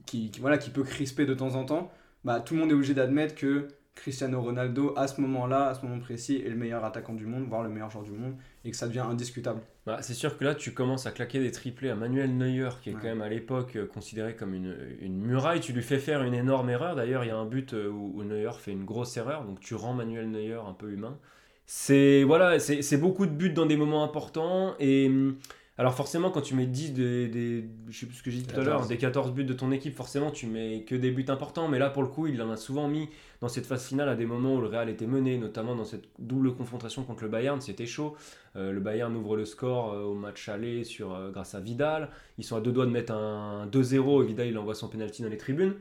[0.09, 1.91] qui, qui, voilà, qui peut crisper de temps en temps,
[2.23, 5.85] bah, tout le monde est obligé d'admettre que Cristiano Ronaldo, à ce moment-là, à ce
[5.85, 8.71] moment précis, est le meilleur attaquant du monde, voire le meilleur joueur du monde, et
[8.71, 9.61] que ça devient indiscutable.
[9.85, 12.89] Bah, c'est sûr que là, tu commences à claquer des triplés à Manuel Neuer, qui
[12.91, 12.99] est Ouais.
[13.01, 15.59] quand même à l'époque euh, considéré comme une, une muraille.
[15.59, 16.95] Tu lui fais faire une énorme erreur.
[16.95, 19.59] D'ailleurs, il y a un but euh, où, où Neuer fait une grosse erreur, donc
[19.59, 21.17] tu rends Manuel Neuer un peu humain.
[21.65, 24.75] C'est voilà, c'est c'est beaucoup de buts dans des moments importants.
[24.79, 25.37] Et hum,
[25.79, 28.47] alors forcément, quand tu mets 10 des, des je sais plus ce que j'ai dit
[28.47, 28.89] tout à l'heure, 14.
[28.89, 31.69] des 14 buts de ton équipe, forcément, tu mets que des buts importants.
[31.69, 33.07] Mais là, pour le coup, il en a souvent mis
[33.39, 36.03] dans cette phase finale à des moments où le Real était mené, notamment dans cette
[36.19, 38.17] double confrontation contre le Bayern, c'était chaud.
[38.57, 42.09] Euh, le Bayern ouvre le score euh, au match aller sur, euh, grâce à Vidal.
[42.37, 45.21] Ils sont à deux doigts de mettre un 2-0 et Vidal il envoie son penalty
[45.21, 45.75] dans les tribunes.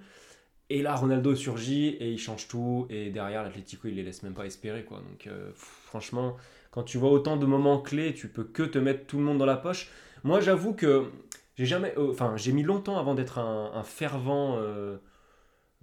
[0.71, 2.87] Et là, Ronaldo surgit et il change tout.
[2.89, 4.85] Et derrière, l'Atlético, il les laisse même pas espérer.
[4.85, 4.99] Quoi.
[4.99, 6.37] Donc, pff, franchement,
[6.71, 9.39] quand tu vois autant de moments clés, tu peux que te mettre tout le monde
[9.39, 9.91] dans la poche.
[10.25, 11.11] Moi, j'avoue que
[11.57, 14.99] j'ai jamais, euh, enfin, j'ai mis longtemps avant d'être un, un fervent, euh,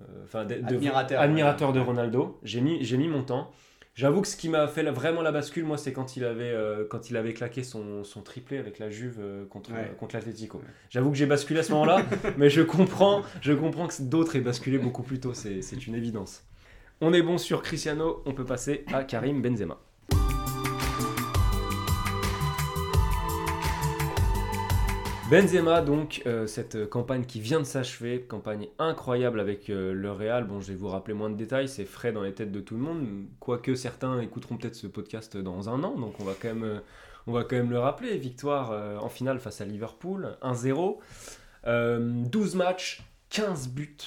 [0.01, 1.21] euh, de- Admirateur.
[1.21, 2.39] admirateur de Ronaldo.
[2.43, 3.51] J'ai mis, j'ai mis mon temps.
[3.93, 6.85] J'avoue que ce qui m'a fait vraiment la bascule, moi, c'est quand il avait, euh,
[6.89, 9.89] quand il avait claqué son, son triplé avec la Juve euh, contre, Ouais.
[9.89, 10.61] euh, contre l'Atlético.
[10.89, 12.01] J'avoue que j'ai basculé à ce moment-là,
[12.37, 15.95] mais je comprends, je comprends que d'autres aient basculé beaucoup plus tôt, c'est c'est une
[15.95, 16.43] évidence.
[16.99, 19.79] On est bon sur Cristiano, on peut passer à Karim Benzema.
[25.27, 30.43] Benzema, donc, euh, cette campagne qui vient de s'achever, campagne incroyable avec euh, le Real.
[30.43, 32.75] Bon, je vais vous rappeler moins de détails, c'est frais dans les têtes de tout
[32.75, 33.07] le monde.
[33.39, 36.79] Quoique certains écouteront peut-être ce podcast dans un an, donc on va quand même, euh,
[37.25, 38.15] on va quand même le rappeler.
[38.19, 40.99] Victoire en finale face à Liverpool, 1-0.
[41.65, 43.97] Euh, 12 matchs, 15 buts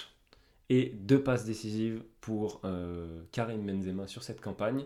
[0.70, 2.61] et 2 passes décisives pour
[3.33, 4.85] Karim Benzema sur cette campagne.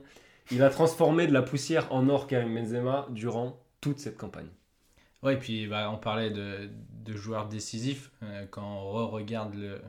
[0.50, 4.48] Il a transformé de la poussière en or Karim Benzema durant toute cette campagne.
[5.22, 6.68] Ouais, et puis bah, on parlait de,
[7.04, 8.10] de joueurs décisifs.
[8.22, 9.80] Euh, quand on regarde le,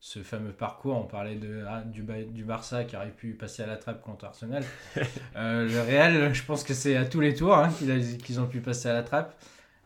[0.00, 3.62] ce fameux parcours, on parlait de, ah, du, Ba- du Barça qui aurait pu passer
[3.62, 4.64] à la trappe contre Arsenal.
[5.36, 8.60] Euh, le Real, je pense que c'est à tous les tours hein, qu'ils ont pu
[8.60, 9.34] passer à la trappe.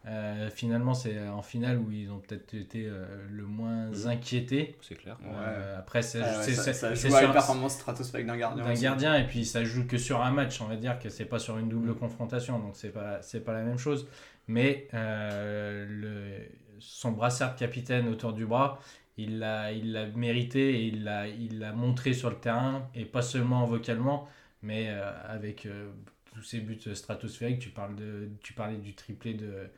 [0.07, 4.07] Euh, finalement, c'est en finale où ils ont peut-être été euh, le moins Mhm.
[4.09, 4.77] inquiétés.
[4.83, 5.17] C'est clair.
[5.25, 8.64] Euh, après, c'est Ah ouais, ça, ça joue sur- une performance stratosphérique d'un gardien.
[8.64, 11.25] d'un gardien et puis ça joue que sur un match on va dire que c'est
[11.25, 14.07] pas sur une double confrontation donc c'est pas c'est pas la même chose
[14.49, 18.81] mais euh, le, son brassard de capitaine autour du bras
[19.17, 23.05] il l'a il l'a mérité et il l'a il l'a montré sur le terrain et
[23.05, 24.29] pas seulement vocalement
[24.63, 25.91] mais euh, avec euh,
[26.35, 29.69] tous ces buts stratosphériques tu parles de tu parlais du triplé de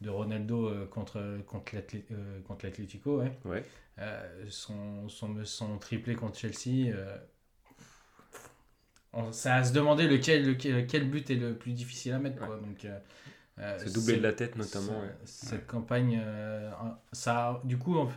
[0.00, 2.04] de Ronaldo contre contre l'Atlé-
[2.46, 3.32] contre l'Atlético ouais.
[3.44, 3.64] Ouais.
[4.48, 6.92] Son, son, son triplé contre Chelsea
[9.12, 12.38] on- ça a se demander lequel, lequel, quel but est le plus difficile à mettre.
[12.38, 12.56] Quoi.
[12.58, 12.86] Donc,
[13.58, 14.86] euh, euh, Se doubler de la tête notamment.
[14.86, 15.12] ce- ouais.
[15.24, 16.70] Cette campagne, euh,
[17.12, 18.08] ça, a- du coup, on-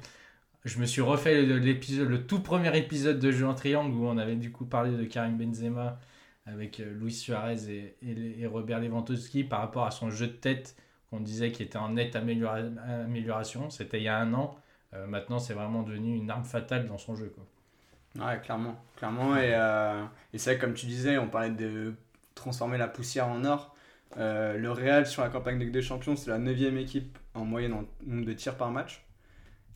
[0.64, 4.08] je me suis refait le- l'épisode, le tout premier épisode de Jeu en triangle où
[4.08, 6.00] on avait du coup parlé de Karim Benzema
[6.48, 10.32] avec euh, Luis Suarez et, et, et Robert Lewandowski par rapport à son jeu de
[10.34, 10.76] tête
[11.10, 12.64] qu'on disait qui était en nette améliora-
[13.04, 13.70] amélioration.
[13.70, 14.56] C'était il y a un an.
[14.94, 17.34] Euh, maintenant, c'est vraiment devenu une arme fatale dans son jeu.
[17.36, 18.26] Quoi.
[18.26, 18.82] Ouais, clairement.
[18.96, 21.94] clairement et euh, et c'est vrai, comme tu disais, on parlait de
[22.34, 23.75] transformer la poussière en or.
[24.18, 27.86] Euh, le Real, sur la campagne des Champions, c'est la 9 équipe en moyenne en
[28.06, 29.06] nombre de tirs par match.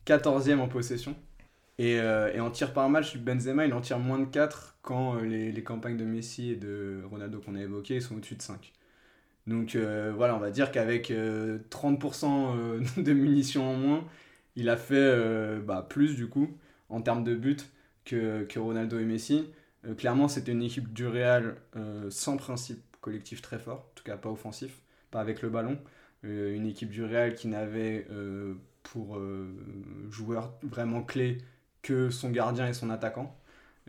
[0.06, 1.14] 14e en possession.
[1.78, 5.16] Et, euh, et en tir par match, Benzema, il en tire moins de 4 quand
[5.16, 8.72] euh, les, campagnes de Messi et de Ronaldo qu'on a évoquées sont au-dessus de 5.
[9.46, 14.04] Donc voilà, on va dire qu'avec euh, 30% euh, de munitions en moins,
[14.56, 16.56] il a fait bah, plus du coup
[16.88, 17.56] en termes de buts
[18.04, 19.50] que, Ronaldo et Messi.
[19.96, 21.56] Clairement, c'était une équipe du Real
[22.10, 25.78] sans principe collectif très fort, tout cas pas offensif, pas avec le ballon.
[26.24, 29.54] Euh, une équipe du Real qui n'avait euh, pour euh,
[30.10, 31.38] joueurs vraiment clés
[31.82, 33.34] que son gardien et son attaquant,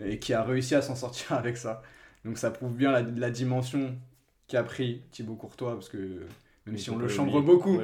[0.03, 1.81] et qui a réussi à s'en sortir avec ça.
[2.25, 3.95] Donc ça prouve bien la, la dimension
[4.47, 6.25] qu'a pris Thibaut Courtois, parce que
[6.67, 7.79] même si on le chambre beaucoup,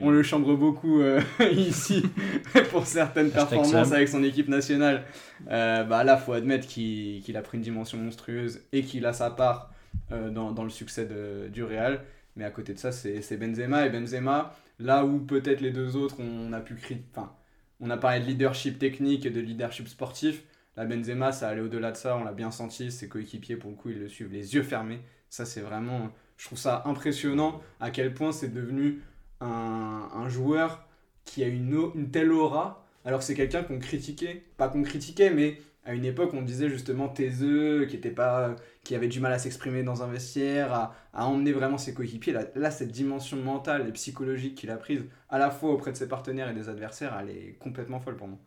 [0.00, 1.02] on le chambre beaucoup
[1.50, 2.04] ici
[2.70, 5.04] pour certaines performances avec son équipe nationale.
[5.50, 9.30] Euh, bah là, faut admettre qu'il a pris une dimension monstrueuse et qu'il a sa
[9.30, 9.72] part
[10.10, 12.04] dans, dans le succès de- du Real.
[12.36, 13.86] Mais à côté de ça, c'est Benzema.
[13.86, 17.02] Et Benzema, là où peut-être les deux autres, on a pu crier.
[17.12, 17.32] Enfin,
[17.80, 20.42] on a parlé de leadership technique et de leadership sportif.
[20.76, 22.16] Là, Benzema, ça allait au-delà de ça.
[22.16, 22.90] On l'a bien senti.
[22.90, 25.00] Ses coéquipiers, pour le coup, ils le suivent les yeux fermés.
[25.28, 26.10] Ça, c'est vraiment.
[26.38, 29.00] Je trouve ça impressionnant à quel point c'est devenu
[29.40, 30.86] un, un joueur
[31.24, 35.30] qui a une, une telle aura, alors que c'est quelqu'un qu'on critiquait, pas qu'on critiquait,
[35.30, 39.32] mais à une époque on disait justement taiseux, qui, était pas, qui avait du mal
[39.32, 42.34] à s'exprimer dans un vestiaire, à, à emmener vraiment ses coéquipiers.
[42.54, 46.08] Là, cette dimension mentale et psychologique qu'il a prise, à la fois auprès de ses
[46.08, 48.38] partenaires et des adversaires, elle est complètement folle pour moi.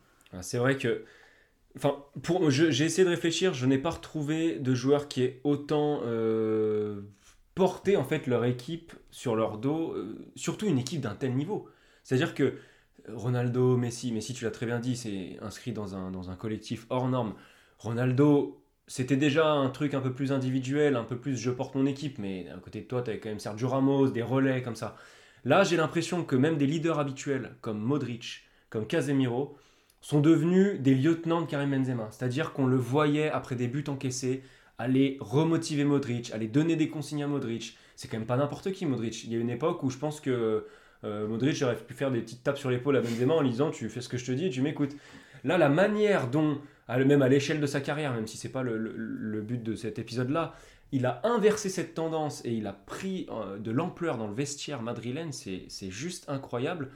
[0.42, 1.06] C'est vrai que
[1.78, 6.00] Enfin, pour, j'ai essayé de réfléchir, je n'ai pas retrouvé de joueur qui ait autant
[6.06, 7.02] euh,
[7.54, 11.68] porté en fait leur équipe sur leur dos, euh, surtout une équipe d'un tel niveau.
[12.04, 12.54] C'est-à-dire que
[13.10, 16.86] Ronaldo, Messi, Messi, tu l'as très bien dit, c'est inscrit dans un, dans un collectif
[16.90, 17.36] hors norme.
[17.78, 21.86] Ronaldo, c'était déjà un truc un peu plus individuel, un peu plus je porte mon
[21.86, 24.76] équipe, mais à côté de toi, tu avais quand même Sergio Ramos, des relais comme
[24.76, 24.96] ça.
[25.44, 29.58] Là, j'ai l'impression que même des leaders habituels comme Modric, comme Casemiro,
[30.02, 32.10] sont devenus des lieutenants de Karim Benzema.
[32.12, 34.44] C'est-à-dire qu'on le voyait après des buts encaissés
[34.78, 37.78] aller remotiver Modric, aller donner des consignes à Modric.
[37.96, 39.24] C'est quand même pas n'importe qui Modric.
[39.24, 40.68] Il y a une époque où je pense que
[41.04, 43.72] euh, Modric aurait pu faire des petites tapes sur l'épaule à Benzema en lui disant
[43.72, 44.96] tu fais ce que je te dis tu m'écoutes.
[45.46, 49.42] Là, la manière dont, même à l'échelle de sa carrière, même si c'est pas le,
[49.42, 50.56] but de cet épisode-là,
[50.92, 54.82] il a inversé cette tendance et il a pris euh, de l'ampleur dans le vestiaire
[54.82, 56.90] madrilène, c'est juste incroyable.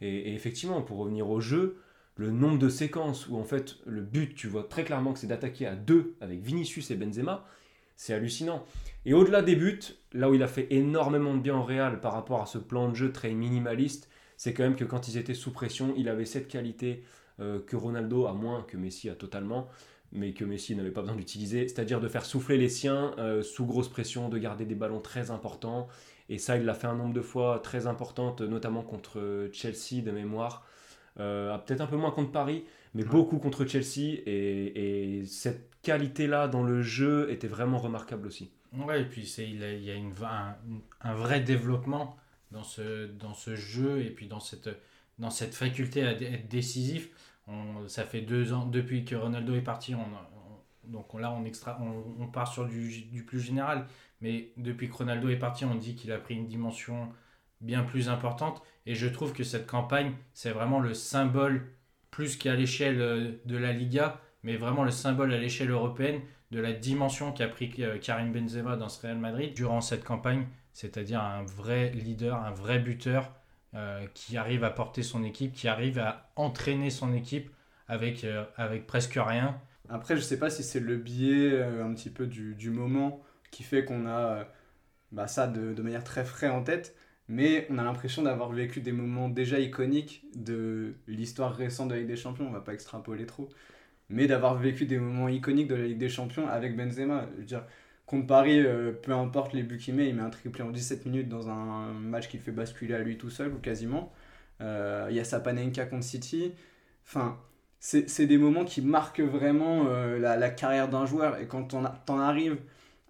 [0.00, 1.78] Et, et, effectivement, pour revenir au jeu,
[2.16, 5.26] le nombre de séquences où en fait le but, tu vois très clairement que c'est
[5.26, 7.46] d'attaquer à deux avec Vinicius et Benzema,
[7.96, 8.64] c'est hallucinant.
[9.06, 9.80] Et au-delà des buts,
[10.12, 12.90] là où il a fait énormément de bien en Real par rapport à ce plan
[12.90, 16.24] de jeu très minimaliste, c'est quand même que quand ils étaient sous pression, il avait
[16.24, 17.02] cette qualité
[17.40, 19.68] euh, que Ronaldo a moins, que Messi a totalement,
[20.12, 23.66] mais que Messi n'avait pas besoin d'utiliser, c'est-à-dire de faire souffler les siens euh, sous
[23.66, 25.88] grosse pression, de garder des ballons très importants.
[26.28, 30.10] Et ça, il l'a fait un nombre de fois très importante, notamment contre Chelsea de
[30.10, 30.64] mémoire.
[31.20, 34.20] Euh, peut-être un peu moins contre Paris, mais beaucoup contre Chelsea.
[34.26, 38.50] Et, cette qualité-là dans le jeu était vraiment remarquable aussi.
[38.72, 40.14] Ouais, et puis il, y a une,
[41.02, 42.16] un, vrai développement
[42.50, 44.70] dans ce, dans ce jeu et puis dans cette,
[45.18, 47.10] dans cette faculté à être décisif.
[47.46, 49.94] On, ça fait deux ans depuis que Ronaldo est parti.
[49.94, 50.06] On,
[50.90, 53.86] donc là, on, on, part sur du, du, plus général.
[54.20, 57.08] Mais depuis que Ronaldo est parti, on dit qu'il a pris une dimension
[57.60, 58.62] bien plus importante.
[58.86, 61.72] Et je trouve que cette campagne, c'est vraiment le symbole,
[62.10, 66.60] plus qu'à l'échelle euh, de la Liga, mais vraiment le symbole à l'échelle européenne de
[66.60, 71.20] la dimension qu'a pris euh, Karim Benzema dans ce Real Madrid durant cette campagne, c'est-à-dire
[71.20, 73.32] un vrai leader, un vrai buteur
[73.74, 77.50] euh, qui arrive à porter son équipe, qui arrive à entraîner son équipe
[77.88, 79.60] avec, avec presque rien.
[79.88, 83.22] Après, je ne sais pas si c'est le biais un petit peu du, du moment
[83.50, 84.46] qui fait qu'on a
[85.12, 86.96] bah, ça de, de, manière très frais en tête
[87.28, 92.00] mais on a l'impression d'avoir vécu des moments déjà iconiques de l'histoire récente de la
[92.00, 93.48] Ligue des Champions, on va pas extrapoler trop,
[94.10, 97.26] mais d'avoir vécu des moments iconiques de la Ligue des Champions avec Benzema.
[97.46, 97.56] Je
[98.06, 101.06] contre Paris, euh, peu importe les buts qu'il met, il met un triplé en 17
[101.06, 104.12] minutes dans un match qui fait basculer à lui tout seul, ou quasiment.
[104.60, 106.52] Euh, il y a sa Panenka contre City.
[107.06, 107.38] Enfin,
[107.80, 111.38] c'est des moments qui marquent vraiment euh, la, la, carrière d'un joueur.
[111.38, 111.64] Et quand
[112.06, 112.58] t'en arrives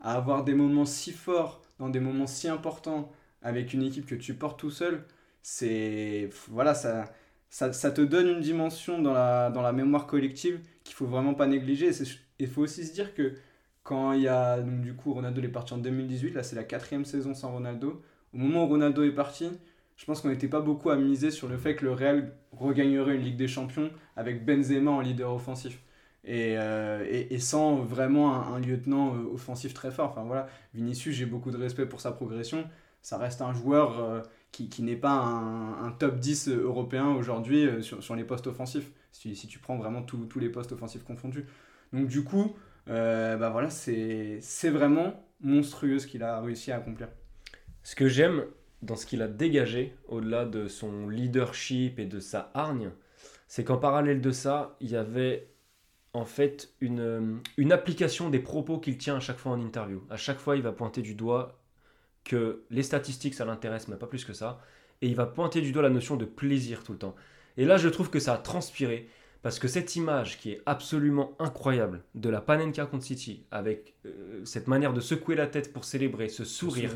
[0.03, 4.15] à avoir des moments si forts, dans des moments si importants, avec une équipe que
[4.15, 5.05] tu portes tout seul,
[5.43, 7.13] c'est voilà ça,
[7.51, 11.35] ça, ça, te donne une dimension dans la, dans la mémoire collective qu'il faut vraiment
[11.35, 11.91] pas négliger.
[12.39, 13.35] Il faut aussi se dire que
[13.85, 16.65] quand il y a donc du coup Ronaldo est parti en 2018, là c'est la
[16.65, 18.03] quatrième saison sans Ronaldo.
[18.33, 19.51] Au moment où Ronaldo est parti,
[19.97, 23.15] je pense qu'on n'était pas beaucoup à miser sur le fait que le Real regagnerait
[23.15, 25.81] une Ligue des Champions avec Benzema en leader offensif.
[26.27, 30.09] Et, euh, et, sans vraiment un, lieutenant euh, offensif très fort.
[30.09, 32.67] Enfin voilà, Vinicius, j'ai beaucoup de respect pour sa progression,
[33.03, 38.03] ça reste un joueur euh, qui, qui n'est pas un, top 10 européen aujourd'hui sur,
[38.03, 41.45] sur, les postes offensifs, si, si tu prends vraiment tous les postes offensifs confondus.
[41.93, 42.57] Donc du coup,
[42.89, 47.09] euh, bah voilà, c'est vraiment monstrueux ce qu'il a réussi à accomplir.
[47.83, 48.45] Ce que j'aime
[48.83, 52.91] dans ce qu'il a dégagé, au-delà de son leadership et de sa hargne,
[53.49, 55.49] c'est qu'en parallèle de ça, il y avait
[56.13, 60.03] en fait une, une application des propos qu'il tient à chaque fois en interview.
[60.11, 61.61] À chaque fois, il va pointer du doigt
[62.25, 64.61] que les statistiques, ça l'intéresse, mais pas plus que ça.
[65.03, 67.15] Et il va pointer du doigt la notion de plaisir tout le temps.
[67.57, 69.09] Et là, je trouve que ça a transpiré,
[69.45, 74.41] parce que cette image qui est absolument incroyable de la Panenka contre City, avec euh,
[74.47, 76.93] cette manière de secouer la tête pour célébrer, ce sourire,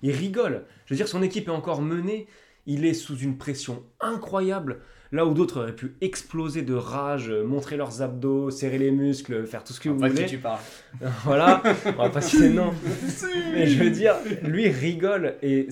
[0.00, 0.64] il rigole.
[0.86, 2.26] Je veux dire, son équipe est encore menée,
[2.64, 4.80] il est sous une pression incroyable.
[5.12, 9.64] Là où d'autres auraient pu exploser de rage, montrer leurs abdos, serrer les muscles, faire
[9.64, 10.26] tout ce que vous voulez.
[10.26, 10.60] tu parles.
[11.24, 12.72] voilà, on va pas citer non.
[13.52, 15.66] Mais je veux dire, lui rigole et,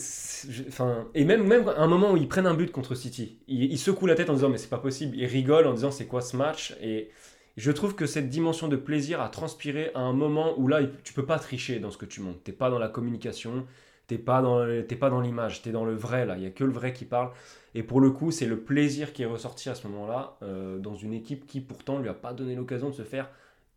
[0.66, 3.78] enfin, et même, même à un moment où ils prennent un but contre City, il,
[3.78, 5.16] secoue la tête en disant mais c'est pas possible.
[5.16, 6.76] Il rigole en disant c'est quoi ce match?
[6.82, 7.10] Et
[7.56, 11.12] je trouve que cette dimension de plaisir a transpiré à un moment où là tu
[11.12, 12.42] peux pas tricher dans ce que tu montes.
[12.42, 13.66] T'es pas dans la communication,
[14.08, 14.66] t'es pas dans
[14.98, 16.34] pas dans l'image, t'es dans le vrai là.
[16.36, 17.30] Il y a que le vrai qui parle.
[17.76, 20.96] Et pour le coup, c'est le plaisir qui est ressorti à ce moment-là euh, dans
[20.96, 23.28] une équipe qui pourtant lui a pas donné l'occasion de se faire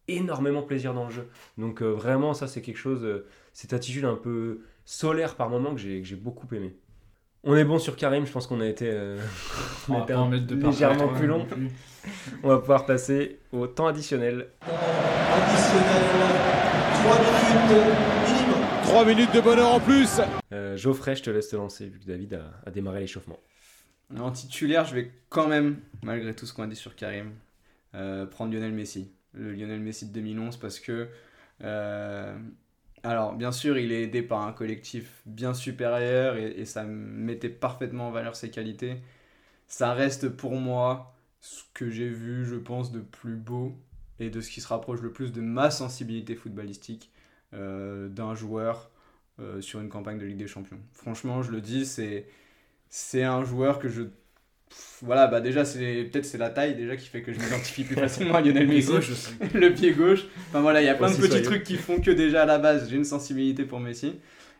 [0.08, 1.28] énormément plaisir dans le jeu.
[1.58, 5.76] Donc euh, vraiment, ça c'est quelque chose, euh, cette attitude un peu solaire par moment
[5.76, 6.74] que j'ai beaucoup aimé.
[7.44, 9.20] On est bon sur Karim, je pense qu'on a été, euh,
[9.90, 11.46] on On a va été pas en un- mettre de légèrement plus long.
[11.46, 11.70] plus.
[12.44, 14.48] On va pouvoir passer au temps additionnel.
[14.62, 16.02] Additionnel,
[17.04, 18.11] 3 minutes.
[18.92, 20.20] 3 minutes de bonheur en plus
[20.52, 23.40] Euh, Geoffrey, je te laisse te lancer vu que David a, a démarré l'échauffement.
[24.20, 27.32] En titulaire, je vais quand même, malgré tout ce qu'on a dit sur Karim,
[27.96, 29.14] euh, prendre Lionel Messi.
[29.34, 31.08] Le Lionel Messi de 2011 parce que...
[31.64, 32.38] euh,
[33.04, 37.50] alors, bien sûr, il est aidé par un collectif bien supérieur et, et ça mettait
[37.50, 38.98] parfaitement en valeur ses qualités.
[39.68, 43.78] Ça reste pour moi ce que j'ai vu, je pense, de plus beau
[44.20, 47.11] et de ce qui se rapproche le plus de ma sensibilité footballistique
[47.54, 48.92] d'un joueur
[49.40, 50.80] euh, sur une campagne de Ligue des Champions.
[50.94, 52.26] Franchement, je le dis, c'est
[52.90, 54.04] c'est un joueur que je
[55.02, 57.96] voilà bah déjà c'est peut-être c'est la taille déjà qui fait que je m'identifie plus
[58.00, 58.92] facilement à Lionel Messi.
[59.54, 60.26] le pied gauche.
[60.50, 61.44] Enfin voilà il y a plein de petits soyeux.
[61.44, 64.14] trucs qui font que déjà à la base j'ai une sensibilité pour Messi.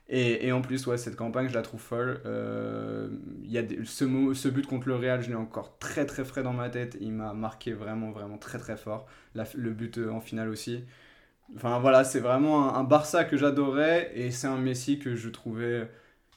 [0.10, 2.20] Et, et en plus ouais cette campagne je la trouve folle.
[2.26, 3.08] Euh,
[3.44, 6.26] il y a des- ce, ce but contre le Real je l'ai encore très très
[6.26, 6.98] frais dans ma tête.
[7.00, 9.08] Il m'a marqué vraiment vraiment très très fort.
[9.36, 10.84] La- le but euh, en finale aussi
[11.56, 15.88] enfin voilà c'est vraiment un, Barça que j'adorais et c'est un Messi que je trouvais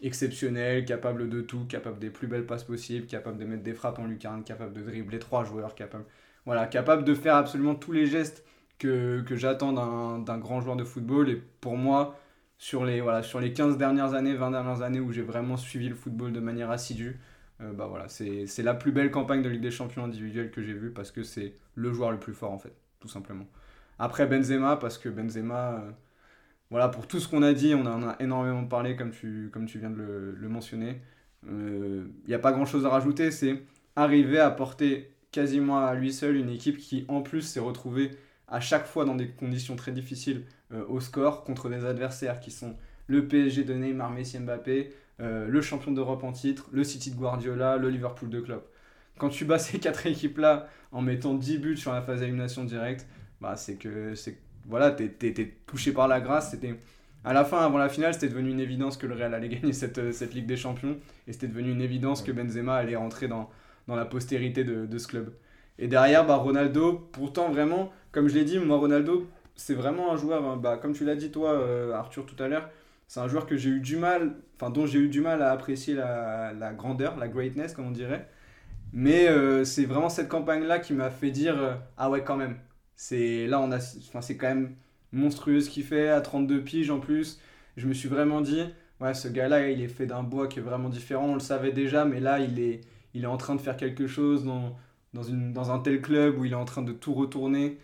[0.05, 3.99] exceptionnel, capable de tout, capable des plus belles passes possibles, capable de mettre des frappes
[3.99, 6.05] en lucarne, capable de dribbler trois joueurs, capable,
[6.45, 8.45] voilà, capable de faire absolument tous les gestes
[8.79, 9.73] que, que j'attends
[10.19, 11.31] d'un grand joueur de football.
[11.31, 12.19] Et pour moi,
[12.59, 15.89] sur les, voilà, sur les 15 dernières années, 20 dernières années où j'ai vraiment suivi
[15.89, 17.19] le football de manière assidue,
[17.61, 20.75] euh, bah voilà, c'est la plus belle campagne de Ligue des Champions individuelle que j'ai
[20.75, 23.47] vue parce que c'est le joueur le plus fort en fait, tout simplement.
[23.99, 25.91] Après Benzema, parce que Benzema, euh,
[26.71, 29.67] voilà, pour tout ce qu'on a dit, on en a énormément parlé comme tu, comme
[29.67, 31.01] tu viens de le, mentionner.
[31.47, 33.63] Il n'y a pas grand chose à rajouter, c'est
[33.97, 38.13] arriver à porter quasiment à lui seul une équipe qui en plus s'est retrouvée
[38.49, 42.51] à chaque fois dans des conditions très difficiles euh, au score contre des adversaires qui
[42.51, 42.77] sont
[43.07, 47.17] le PSG de Neymar, Messi, Mbappé, euh, le champion d'Europe en titre, le City de
[47.17, 48.69] Guardiola, le Liverpool de Klopp.
[49.19, 53.07] Quand tu bats ces quatre équipes-là en mettant 10 buts sur la phase d'élimination directe,
[53.41, 56.51] bah, c'est que c'est voilà, t'es, touché par la grâce.
[56.51, 56.75] C'était
[57.25, 59.73] à la fin, avant la finale, c'était devenu une évidence que le Real allait gagner
[59.73, 63.29] cette, euh, cette Ligue des Champions et c'était devenu une évidence que Benzema allait rentrer
[63.29, 63.51] dans,
[63.89, 65.33] dans la postérité de, ce club.
[65.79, 69.27] Et derrière, bah, Ronaldo, pourtant vraiment, comme je l'ai dit, moi Ronaldo,
[69.57, 72.49] c'est vraiment un joueur, hein, bah, comme tu l'as dit toi, euh, Arthur, tout à
[72.49, 72.69] l'heure,
[73.09, 75.51] c'est un joueur que j'ai eu du mal, enfin dont j'ai eu du mal à
[75.51, 78.29] apprécier la, la grandeur, la greatness, comme on dirait.
[78.93, 82.57] Mais euh, c'est vraiment cette campagne-là qui m'a fait dire ah ouais quand même.
[82.97, 84.77] C'est là on a, enfin c'est quand même
[85.13, 87.41] monstrueux ce qu'il fait à 32 piges en plus.
[87.77, 88.63] Je me suis vraiment dit
[89.01, 91.27] ouais ce gars-là il est fait d'un bois qui est vraiment différent.
[91.29, 92.81] On le savait déjà, mais là il est,
[93.15, 94.77] il est en train de faire quelque chose dans
[95.13, 97.79] dans une dans un tel club où il est en train de tout retourner.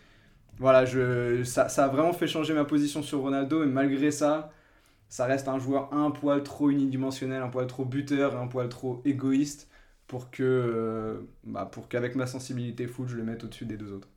[0.58, 4.52] Voilà, je, ça, ça a vraiment fait changer ma position sur Ronaldo, et malgré ça,
[5.08, 9.02] ça reste un joueur un poil trop unidimensionnel, un poil trop buteur un poil trop
[9.04, 9.68] égoïste
[10.08, 13.92] pour que euh, bah, pour qu'avec ma sensibilité foot, je le mette au-dessus des deux
[13.92, 14.08] autres.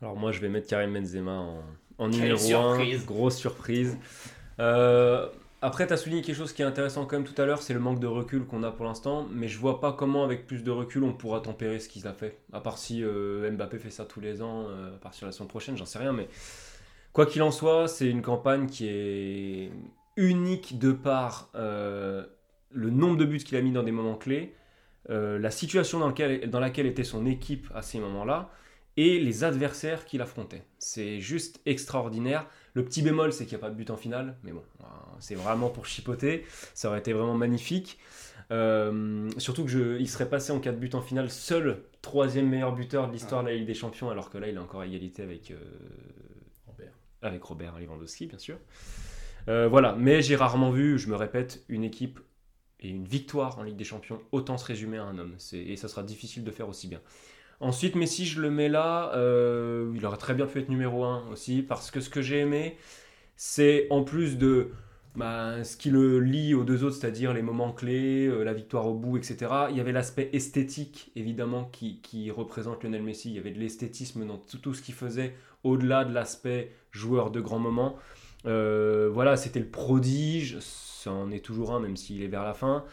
[0.00, 1.44] Alors moi je vais mettre Karim Benzema
[1.98, 2.38] en, numéro 1.
[2.38, 3.06] surprise.
[3.06, 3.98] Grosse surprise.
[4.60, 5.28] Euh,
[5.60, 7.74] après tu as souligné quelque chose qui est intéressant quand même tout à l'heure, c'est
[7.74, 9.26] le manque de recul qu'on a pour l'instant.
[9.32, 12.12] Mais je vois pas comment avec plus de recul on pourra tempérer ce qu'il a
[12.12, 12.38] fait.
[12.52, 15.32] À part si euh, Mbappé fait ça tous les ans, euh, à partir de la
[15.32, 16.12] saison prochaine, j'en sais rien.
[16.12, 16.28] Mais
[17.12, 19.72] quoi qu'il en soit, c'est une campagne qui est
[20.16, 24.54] unique de par le nombre de buts qu'il a mis dans des moments clés,
[25.08, 28.50] la situation dans, lequel- dans laquelle était son équipe à ces moments-là
[28.98, 30.64] et les adversaires qu'il affrontait.
[30.80, 32.48] C'est juste extraordinaire.
[32.74, 34.84] Le petit bémol, c'est qu'il n'y a pas de but en finale, mais bon, euh,
[35.20, 36.44] c'est vraiment pour chipoter.
[36.74, 38.00] Ça aurait été vraiment magnifique.
[38.50, 42.74] Euh, surtout que je, il serait passé en 4 buts en finale, seul troisième meilleur
[42.74, 44.86] buteur de l'histoire de la Ligue des Champions, alors que là, il est encore à
[44.86, 45.56] égalité avec, euh,
[46.66, 46.92] Robert.
[47.22, 48.58] avec Robert Lewandowski, bien sûr.
[49.46, 52.18] Euh, voilà, mais j'ai rarement vu, je me répète, une équipe
[52.80, 55.36] et une victoire en Ligue des Champions autant se résumer à un homme.
[55.52, 57.00] Et ça sera difficile de faire aussi bien.
[57.60, 59.12] Ensuite, Messi, je le mets là.
[59.14, 62.38] euh, il aurait très bien pu être numéro 1 aussi, parce que ce que j'ai
[62.38, 62.76] aimé,
[63.36, 64.70] c'est en plus de
[65.18, 68.86] bah, ce qui le lie aux deux autres, c'est-à-dire les moments clés, euh, la victoire
[68.86, 69.50] au bout, etc.
[69.70, 73.30] Il y avait l'aspect esthétique, évidemment, qui, représente Lionel Messi.
[73.30, 75.34] Il y avait de l'esthétisme dans tout, tout ce qu'il faisait,
[75.64, 77.96] au-delà de l'aspect joueur de grands moments.
[78.46, 82.54] Euh, voilà, c'était le prodige, ça en est toujours un, même s'il est vers la
[82.54, 82.84] fin.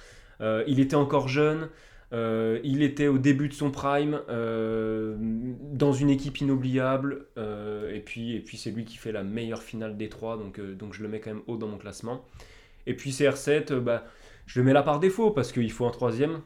[0.42, 1.70] Euh, il était encore jeune,
[2.14, 8.00] euh, il était au début de son prime, euh, dans une équipe inoubliable, euh, et
[8.00, 11.04] puis, et puis c'est lui qui fait la meilleure finale des trois, donc, donc je
[11.04, 12.26] le mets quand même haut dans mon classement.
[12.86, 14.06] Et puis CR7, euh, bah,
[14.46, 16.42] je le mets là par défaut, parce qu'il faut un troisième,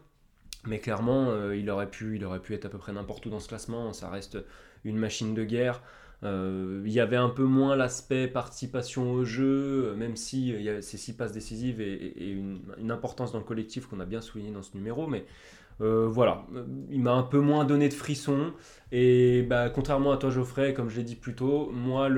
[0.65, 3.39] mais clairement, il, aurait pu, il aurait pu être à peu près n'importe où dans
[3.39, 4.37] ce classement, ça reste
[4.83, 5.81] une machine de guerre.
[6.23, 10.69] Euh, il y avait un peu moins l'aspect participation au jeu, même si il y
[10.69, 14.51] a ces six passes décisives et, une, importance dans le collectif qu'on a bien souligné
[14.51, 15.07] dans ce numéro.
[15.07, 15.25] Mais
[15.79, 16.45] voilà,
[16.89, 18.53] il m'a un peu moins donné de frissons.
[18.91, 22.09] Et bah, contrairement à toi, Geoffrey, comme je l'ai dit plus tôt, moi,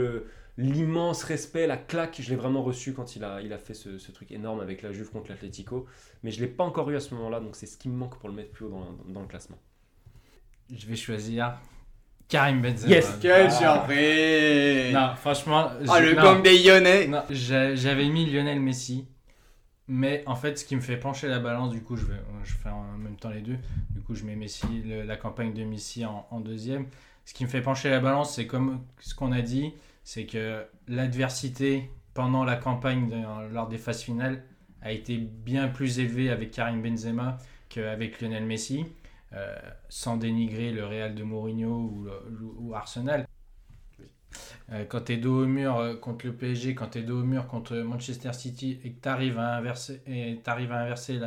[0.58, 4.12] l'immense respect, la claque, je l'ai vraiment reçu quand il a, il a fait ce,
[4.12, 5.86] truc énorme avec la Juve contre l'Atlético.
[6.24, 7.96] Mais je ne l'ai pas encore eu à ce moment-là, donc c'est ce qui me
[7.96, 9.58] manque pour le mettre plus haut dans, le classement.
[10.74, 11.58] Je vais choisir
[12.32, 12.90] Karim Benzema.
[12.90, 13.50] Yes, quelle ah.
[13.50, 15.70] surprise Non, franchement...
[15.90, 19.06] Ah, le gang des Lyonnais J'avais mis Lionel Messi,
[19.90, 22.54] mais en fait, ce qui me fait pencher la balance, du coup, je, vais, je
[22.54, 23.58] fais en même temps les deux.
[23.90, 24.66] Du coup, je mets Messi,
[25.06, 26.88] la campagne de Messi en, en deuxième.
[27.26, 29.74] Ce qui me fait pencher la balance, c'est comme ce qu'on a dit,
[30.06, 34.44] c'est que l'adversité pendant la campagne lors des phases finales
[34.82, 37.38] a été bien plus élevée avec Karim Benzema
[37.70, 38.86] qu'avec Lionel Messi,
[39.34, 39.56] euh,
[39.90, 42.06] sans dénigrer le Real de Mourinho
[42.58, 43.28] ou, Arsenal.
[44.72, 47.22] Euh, quand tu es dos au mur euh, contre le PSG, quand tu es dos
[47.22, 51.20] au mur contre Manchester City et que tu arrives à inverser, et arrives à inverser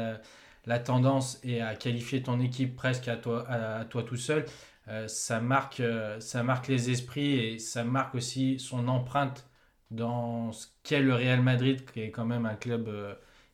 [0.67, 4.47] la, tendance et à qualifier ton équipe presque à toi, à toi tout seul,
[4.89, 5.83] euh, ça, marque,
[6.21, 9.49] ça marque les esprits et ça marque aussi son empreinte
[9.91, 12.91] dans ce qu'est le Real Madrid, qui est quand même un club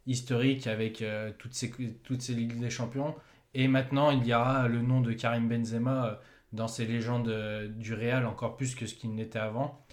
[0.06, 1.04] historique avec
[1.38, 1.70] toutes, ces,
[2.02, 3.14] toutes ces Ligues des Champions.
[3.54, 6.20] Et maintenant, il y aura le nom de Karim Benzema
[6.52, 7.32] dans ces légendes
[7.76, 9.84] du Real, encore plus que ce qu'il n'était avant.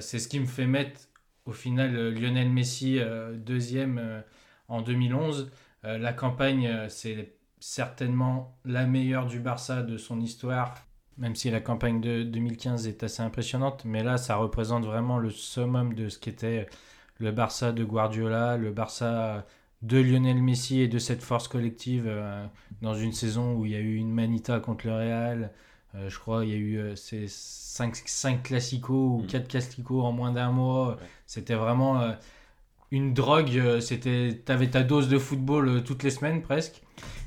[0.00, 1.00] C'est ce qui me fait mettre
[1.46, 3.00] au final Lionel Messi
[3.34, 4.22] deuxième
[4.68, 5.50] en 2011.
[5.82, 10.74] la campagne, c'est certainement la meilleure du Barça de son histoire,
[11.18, 13.84] même si la campagne de 2015 est assez impressionnante.
[13.84, 16.68] Mais là, ça représente vraiment le summum de ce qu'était
[17.18, 19.46] le Barça de Guardiola, le Barça
[19.82, 22.44] de Lionel Messi et de cette force collective euh,
[22.82, 25.52] dans une saison où il y a eu une manita contre le Real.
[25.94, 29.46] Euh, je crois il y a eu euh, ces 5, 5 classicos ou 4 mm.
[29.48, 30.98] classicos en moins d'un mois.
[31.26, 32.14] C'était vraiment
[32.90, 33.80] une drogue.
[33.80, 36.82] C'était, avais ta dose de football toutes les semaines presque.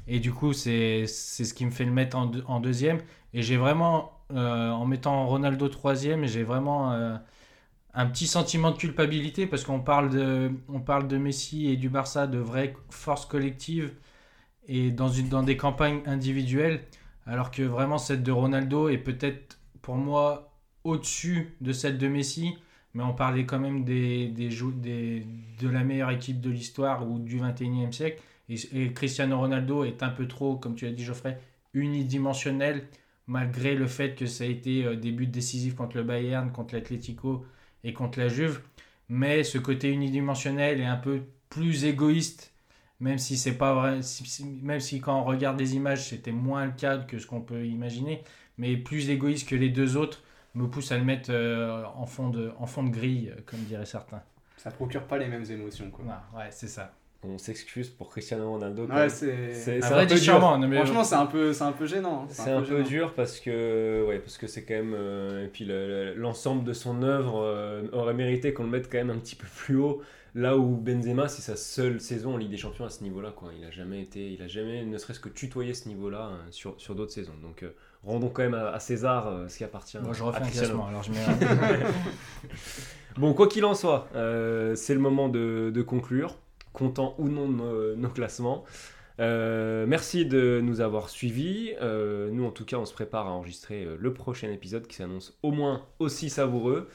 [0.08, 3.00] Et du coup, c'est ce qui me fait le mettre en, en deuxième.
[3.34, 7.18] Et j'ai vraiment, en mettant Ronaldo troisième, j'ai vraiment
[7.94, 11.90] un petit sentiment de culpabilité parce qu'on parle de, on parle de Messi et du
[11.90, 13.94] Barça, de vraies forces collectives
[14.68, 16.82] et dans, une, dans des campagnes individuelles.
[17.26, 22.56] Alors que vraiment, celle de Ronaldo est peut-être pour moi au-dessus de celle de Messi.
[22.96, 25.26] Mais on parlait quand même des, des, des
[25.60, 28.22] de la meilleure équipe de l'histoire ou du 21e siècle.
[28.50, 31.40] Et, Cristiano Ronaldo est un peu trop, comme tu l'as dit Geoffrey,
[31.74, 32.88] unidimensionnel,
[33.26, 36.76] malgré le fait que ça a été euh, des buts décisifs contre le Bayern, contre
[36.76, 37.46] l'Atlético
[37.84, 38.62] et contre la Juve.
[39.10, 42.54] Mais ce côté unidimensionnel est un peu plus égoïste,
[43.00, 44.00] même si c'est pas vrai,
[44.62, 47.66] même si quand on regarde des images, c'était moins le cas que ce qu'on peut
[47.66, 48.24] imaginer,
[48.58, 50.24] mais plus égoïste que les deux autres
[50.56, 53.86] me pousse à le mettre euh, en, fond de, en fond de grille, comme diraient
[53.86, 54.22] certains.
[54.58, 55.90] Ça procure pas les mêmes émotions.
[55.92, 56.06] Quoi.
[56.36, 56.94] ouais, c'est ça
[57.26, 58.86] on s'excuse pour Cristiano Ronaldo.
[58.86, 60.60] Ouais, c'est un vrai charmant.
[60.72, 62.26] Franchement, c'est un peu, c'est un peu gênant.
[62.30, 65.66] C'est un, peu, dur parce que, ouais, parce que c'est quand même, euh, et puis
[66.16, 69.48] l'ensemble de son œuvre euh, aurait mérité qu'on le mette quand même un petit peu
[69.48, 70.02] plus haut.
[70.36, 73.52] Là où Benzema, c'est sa seule saison en Ligue des Champions à ce niveau-là, quoi.
[73.58, 76.74] Il a jamais été, il a jamais, ne serait-ce que tutoyé ce niveau-là hein, sur,
[76.80, 77.36] sur d'autres saisons.
[77.44, 80.00] Donc, euh, rendons quand même à, César ce qui appartient.
[80.00, 80.88] Moi, je refais un classement.
[80.88, 81.18] Alors je mets.
[83.18, 84.08] bon, quoi qu'il en soit,
[84.76, 86.36] c'est le moment de, de conclure
[86.74, 88.66] content ou non de nos, classements.
[89.20, 91.74] Euh, merci de nous avoir suivis.
[91.82, 94.96] Euh, nous, en tout cas, on se prépare à enregistrer euh, le prochain épisode qui
[94.96, 96.90] s'annonce au moins aussi savoureux.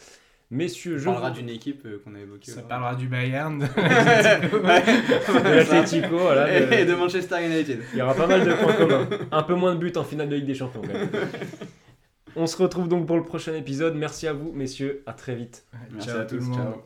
[0.51, 1.05] Messieurs, je.
[1.05, 2.51] parlera d'une équipe qu'on a évoquée.
[2.51, 6.17] Ça parlera du Bayern, de, l'Atletico
[6.49, 7.83] et de Manchester United.
[7.93, 9.07] Il y aura pas mal de points communs.
[9.31, 10.81] Un peu moins de buts en finale de Ligue des Champions,
[12.35, 13.95] On se retrouve donc pour le prochain épisode.
[13.95, 15.03] Merci à vous, messieurs.
[15.05, 15.67] À très vite.
[15.93, 16.41] Merci à tous.
[16.41, 16.83] Ciao.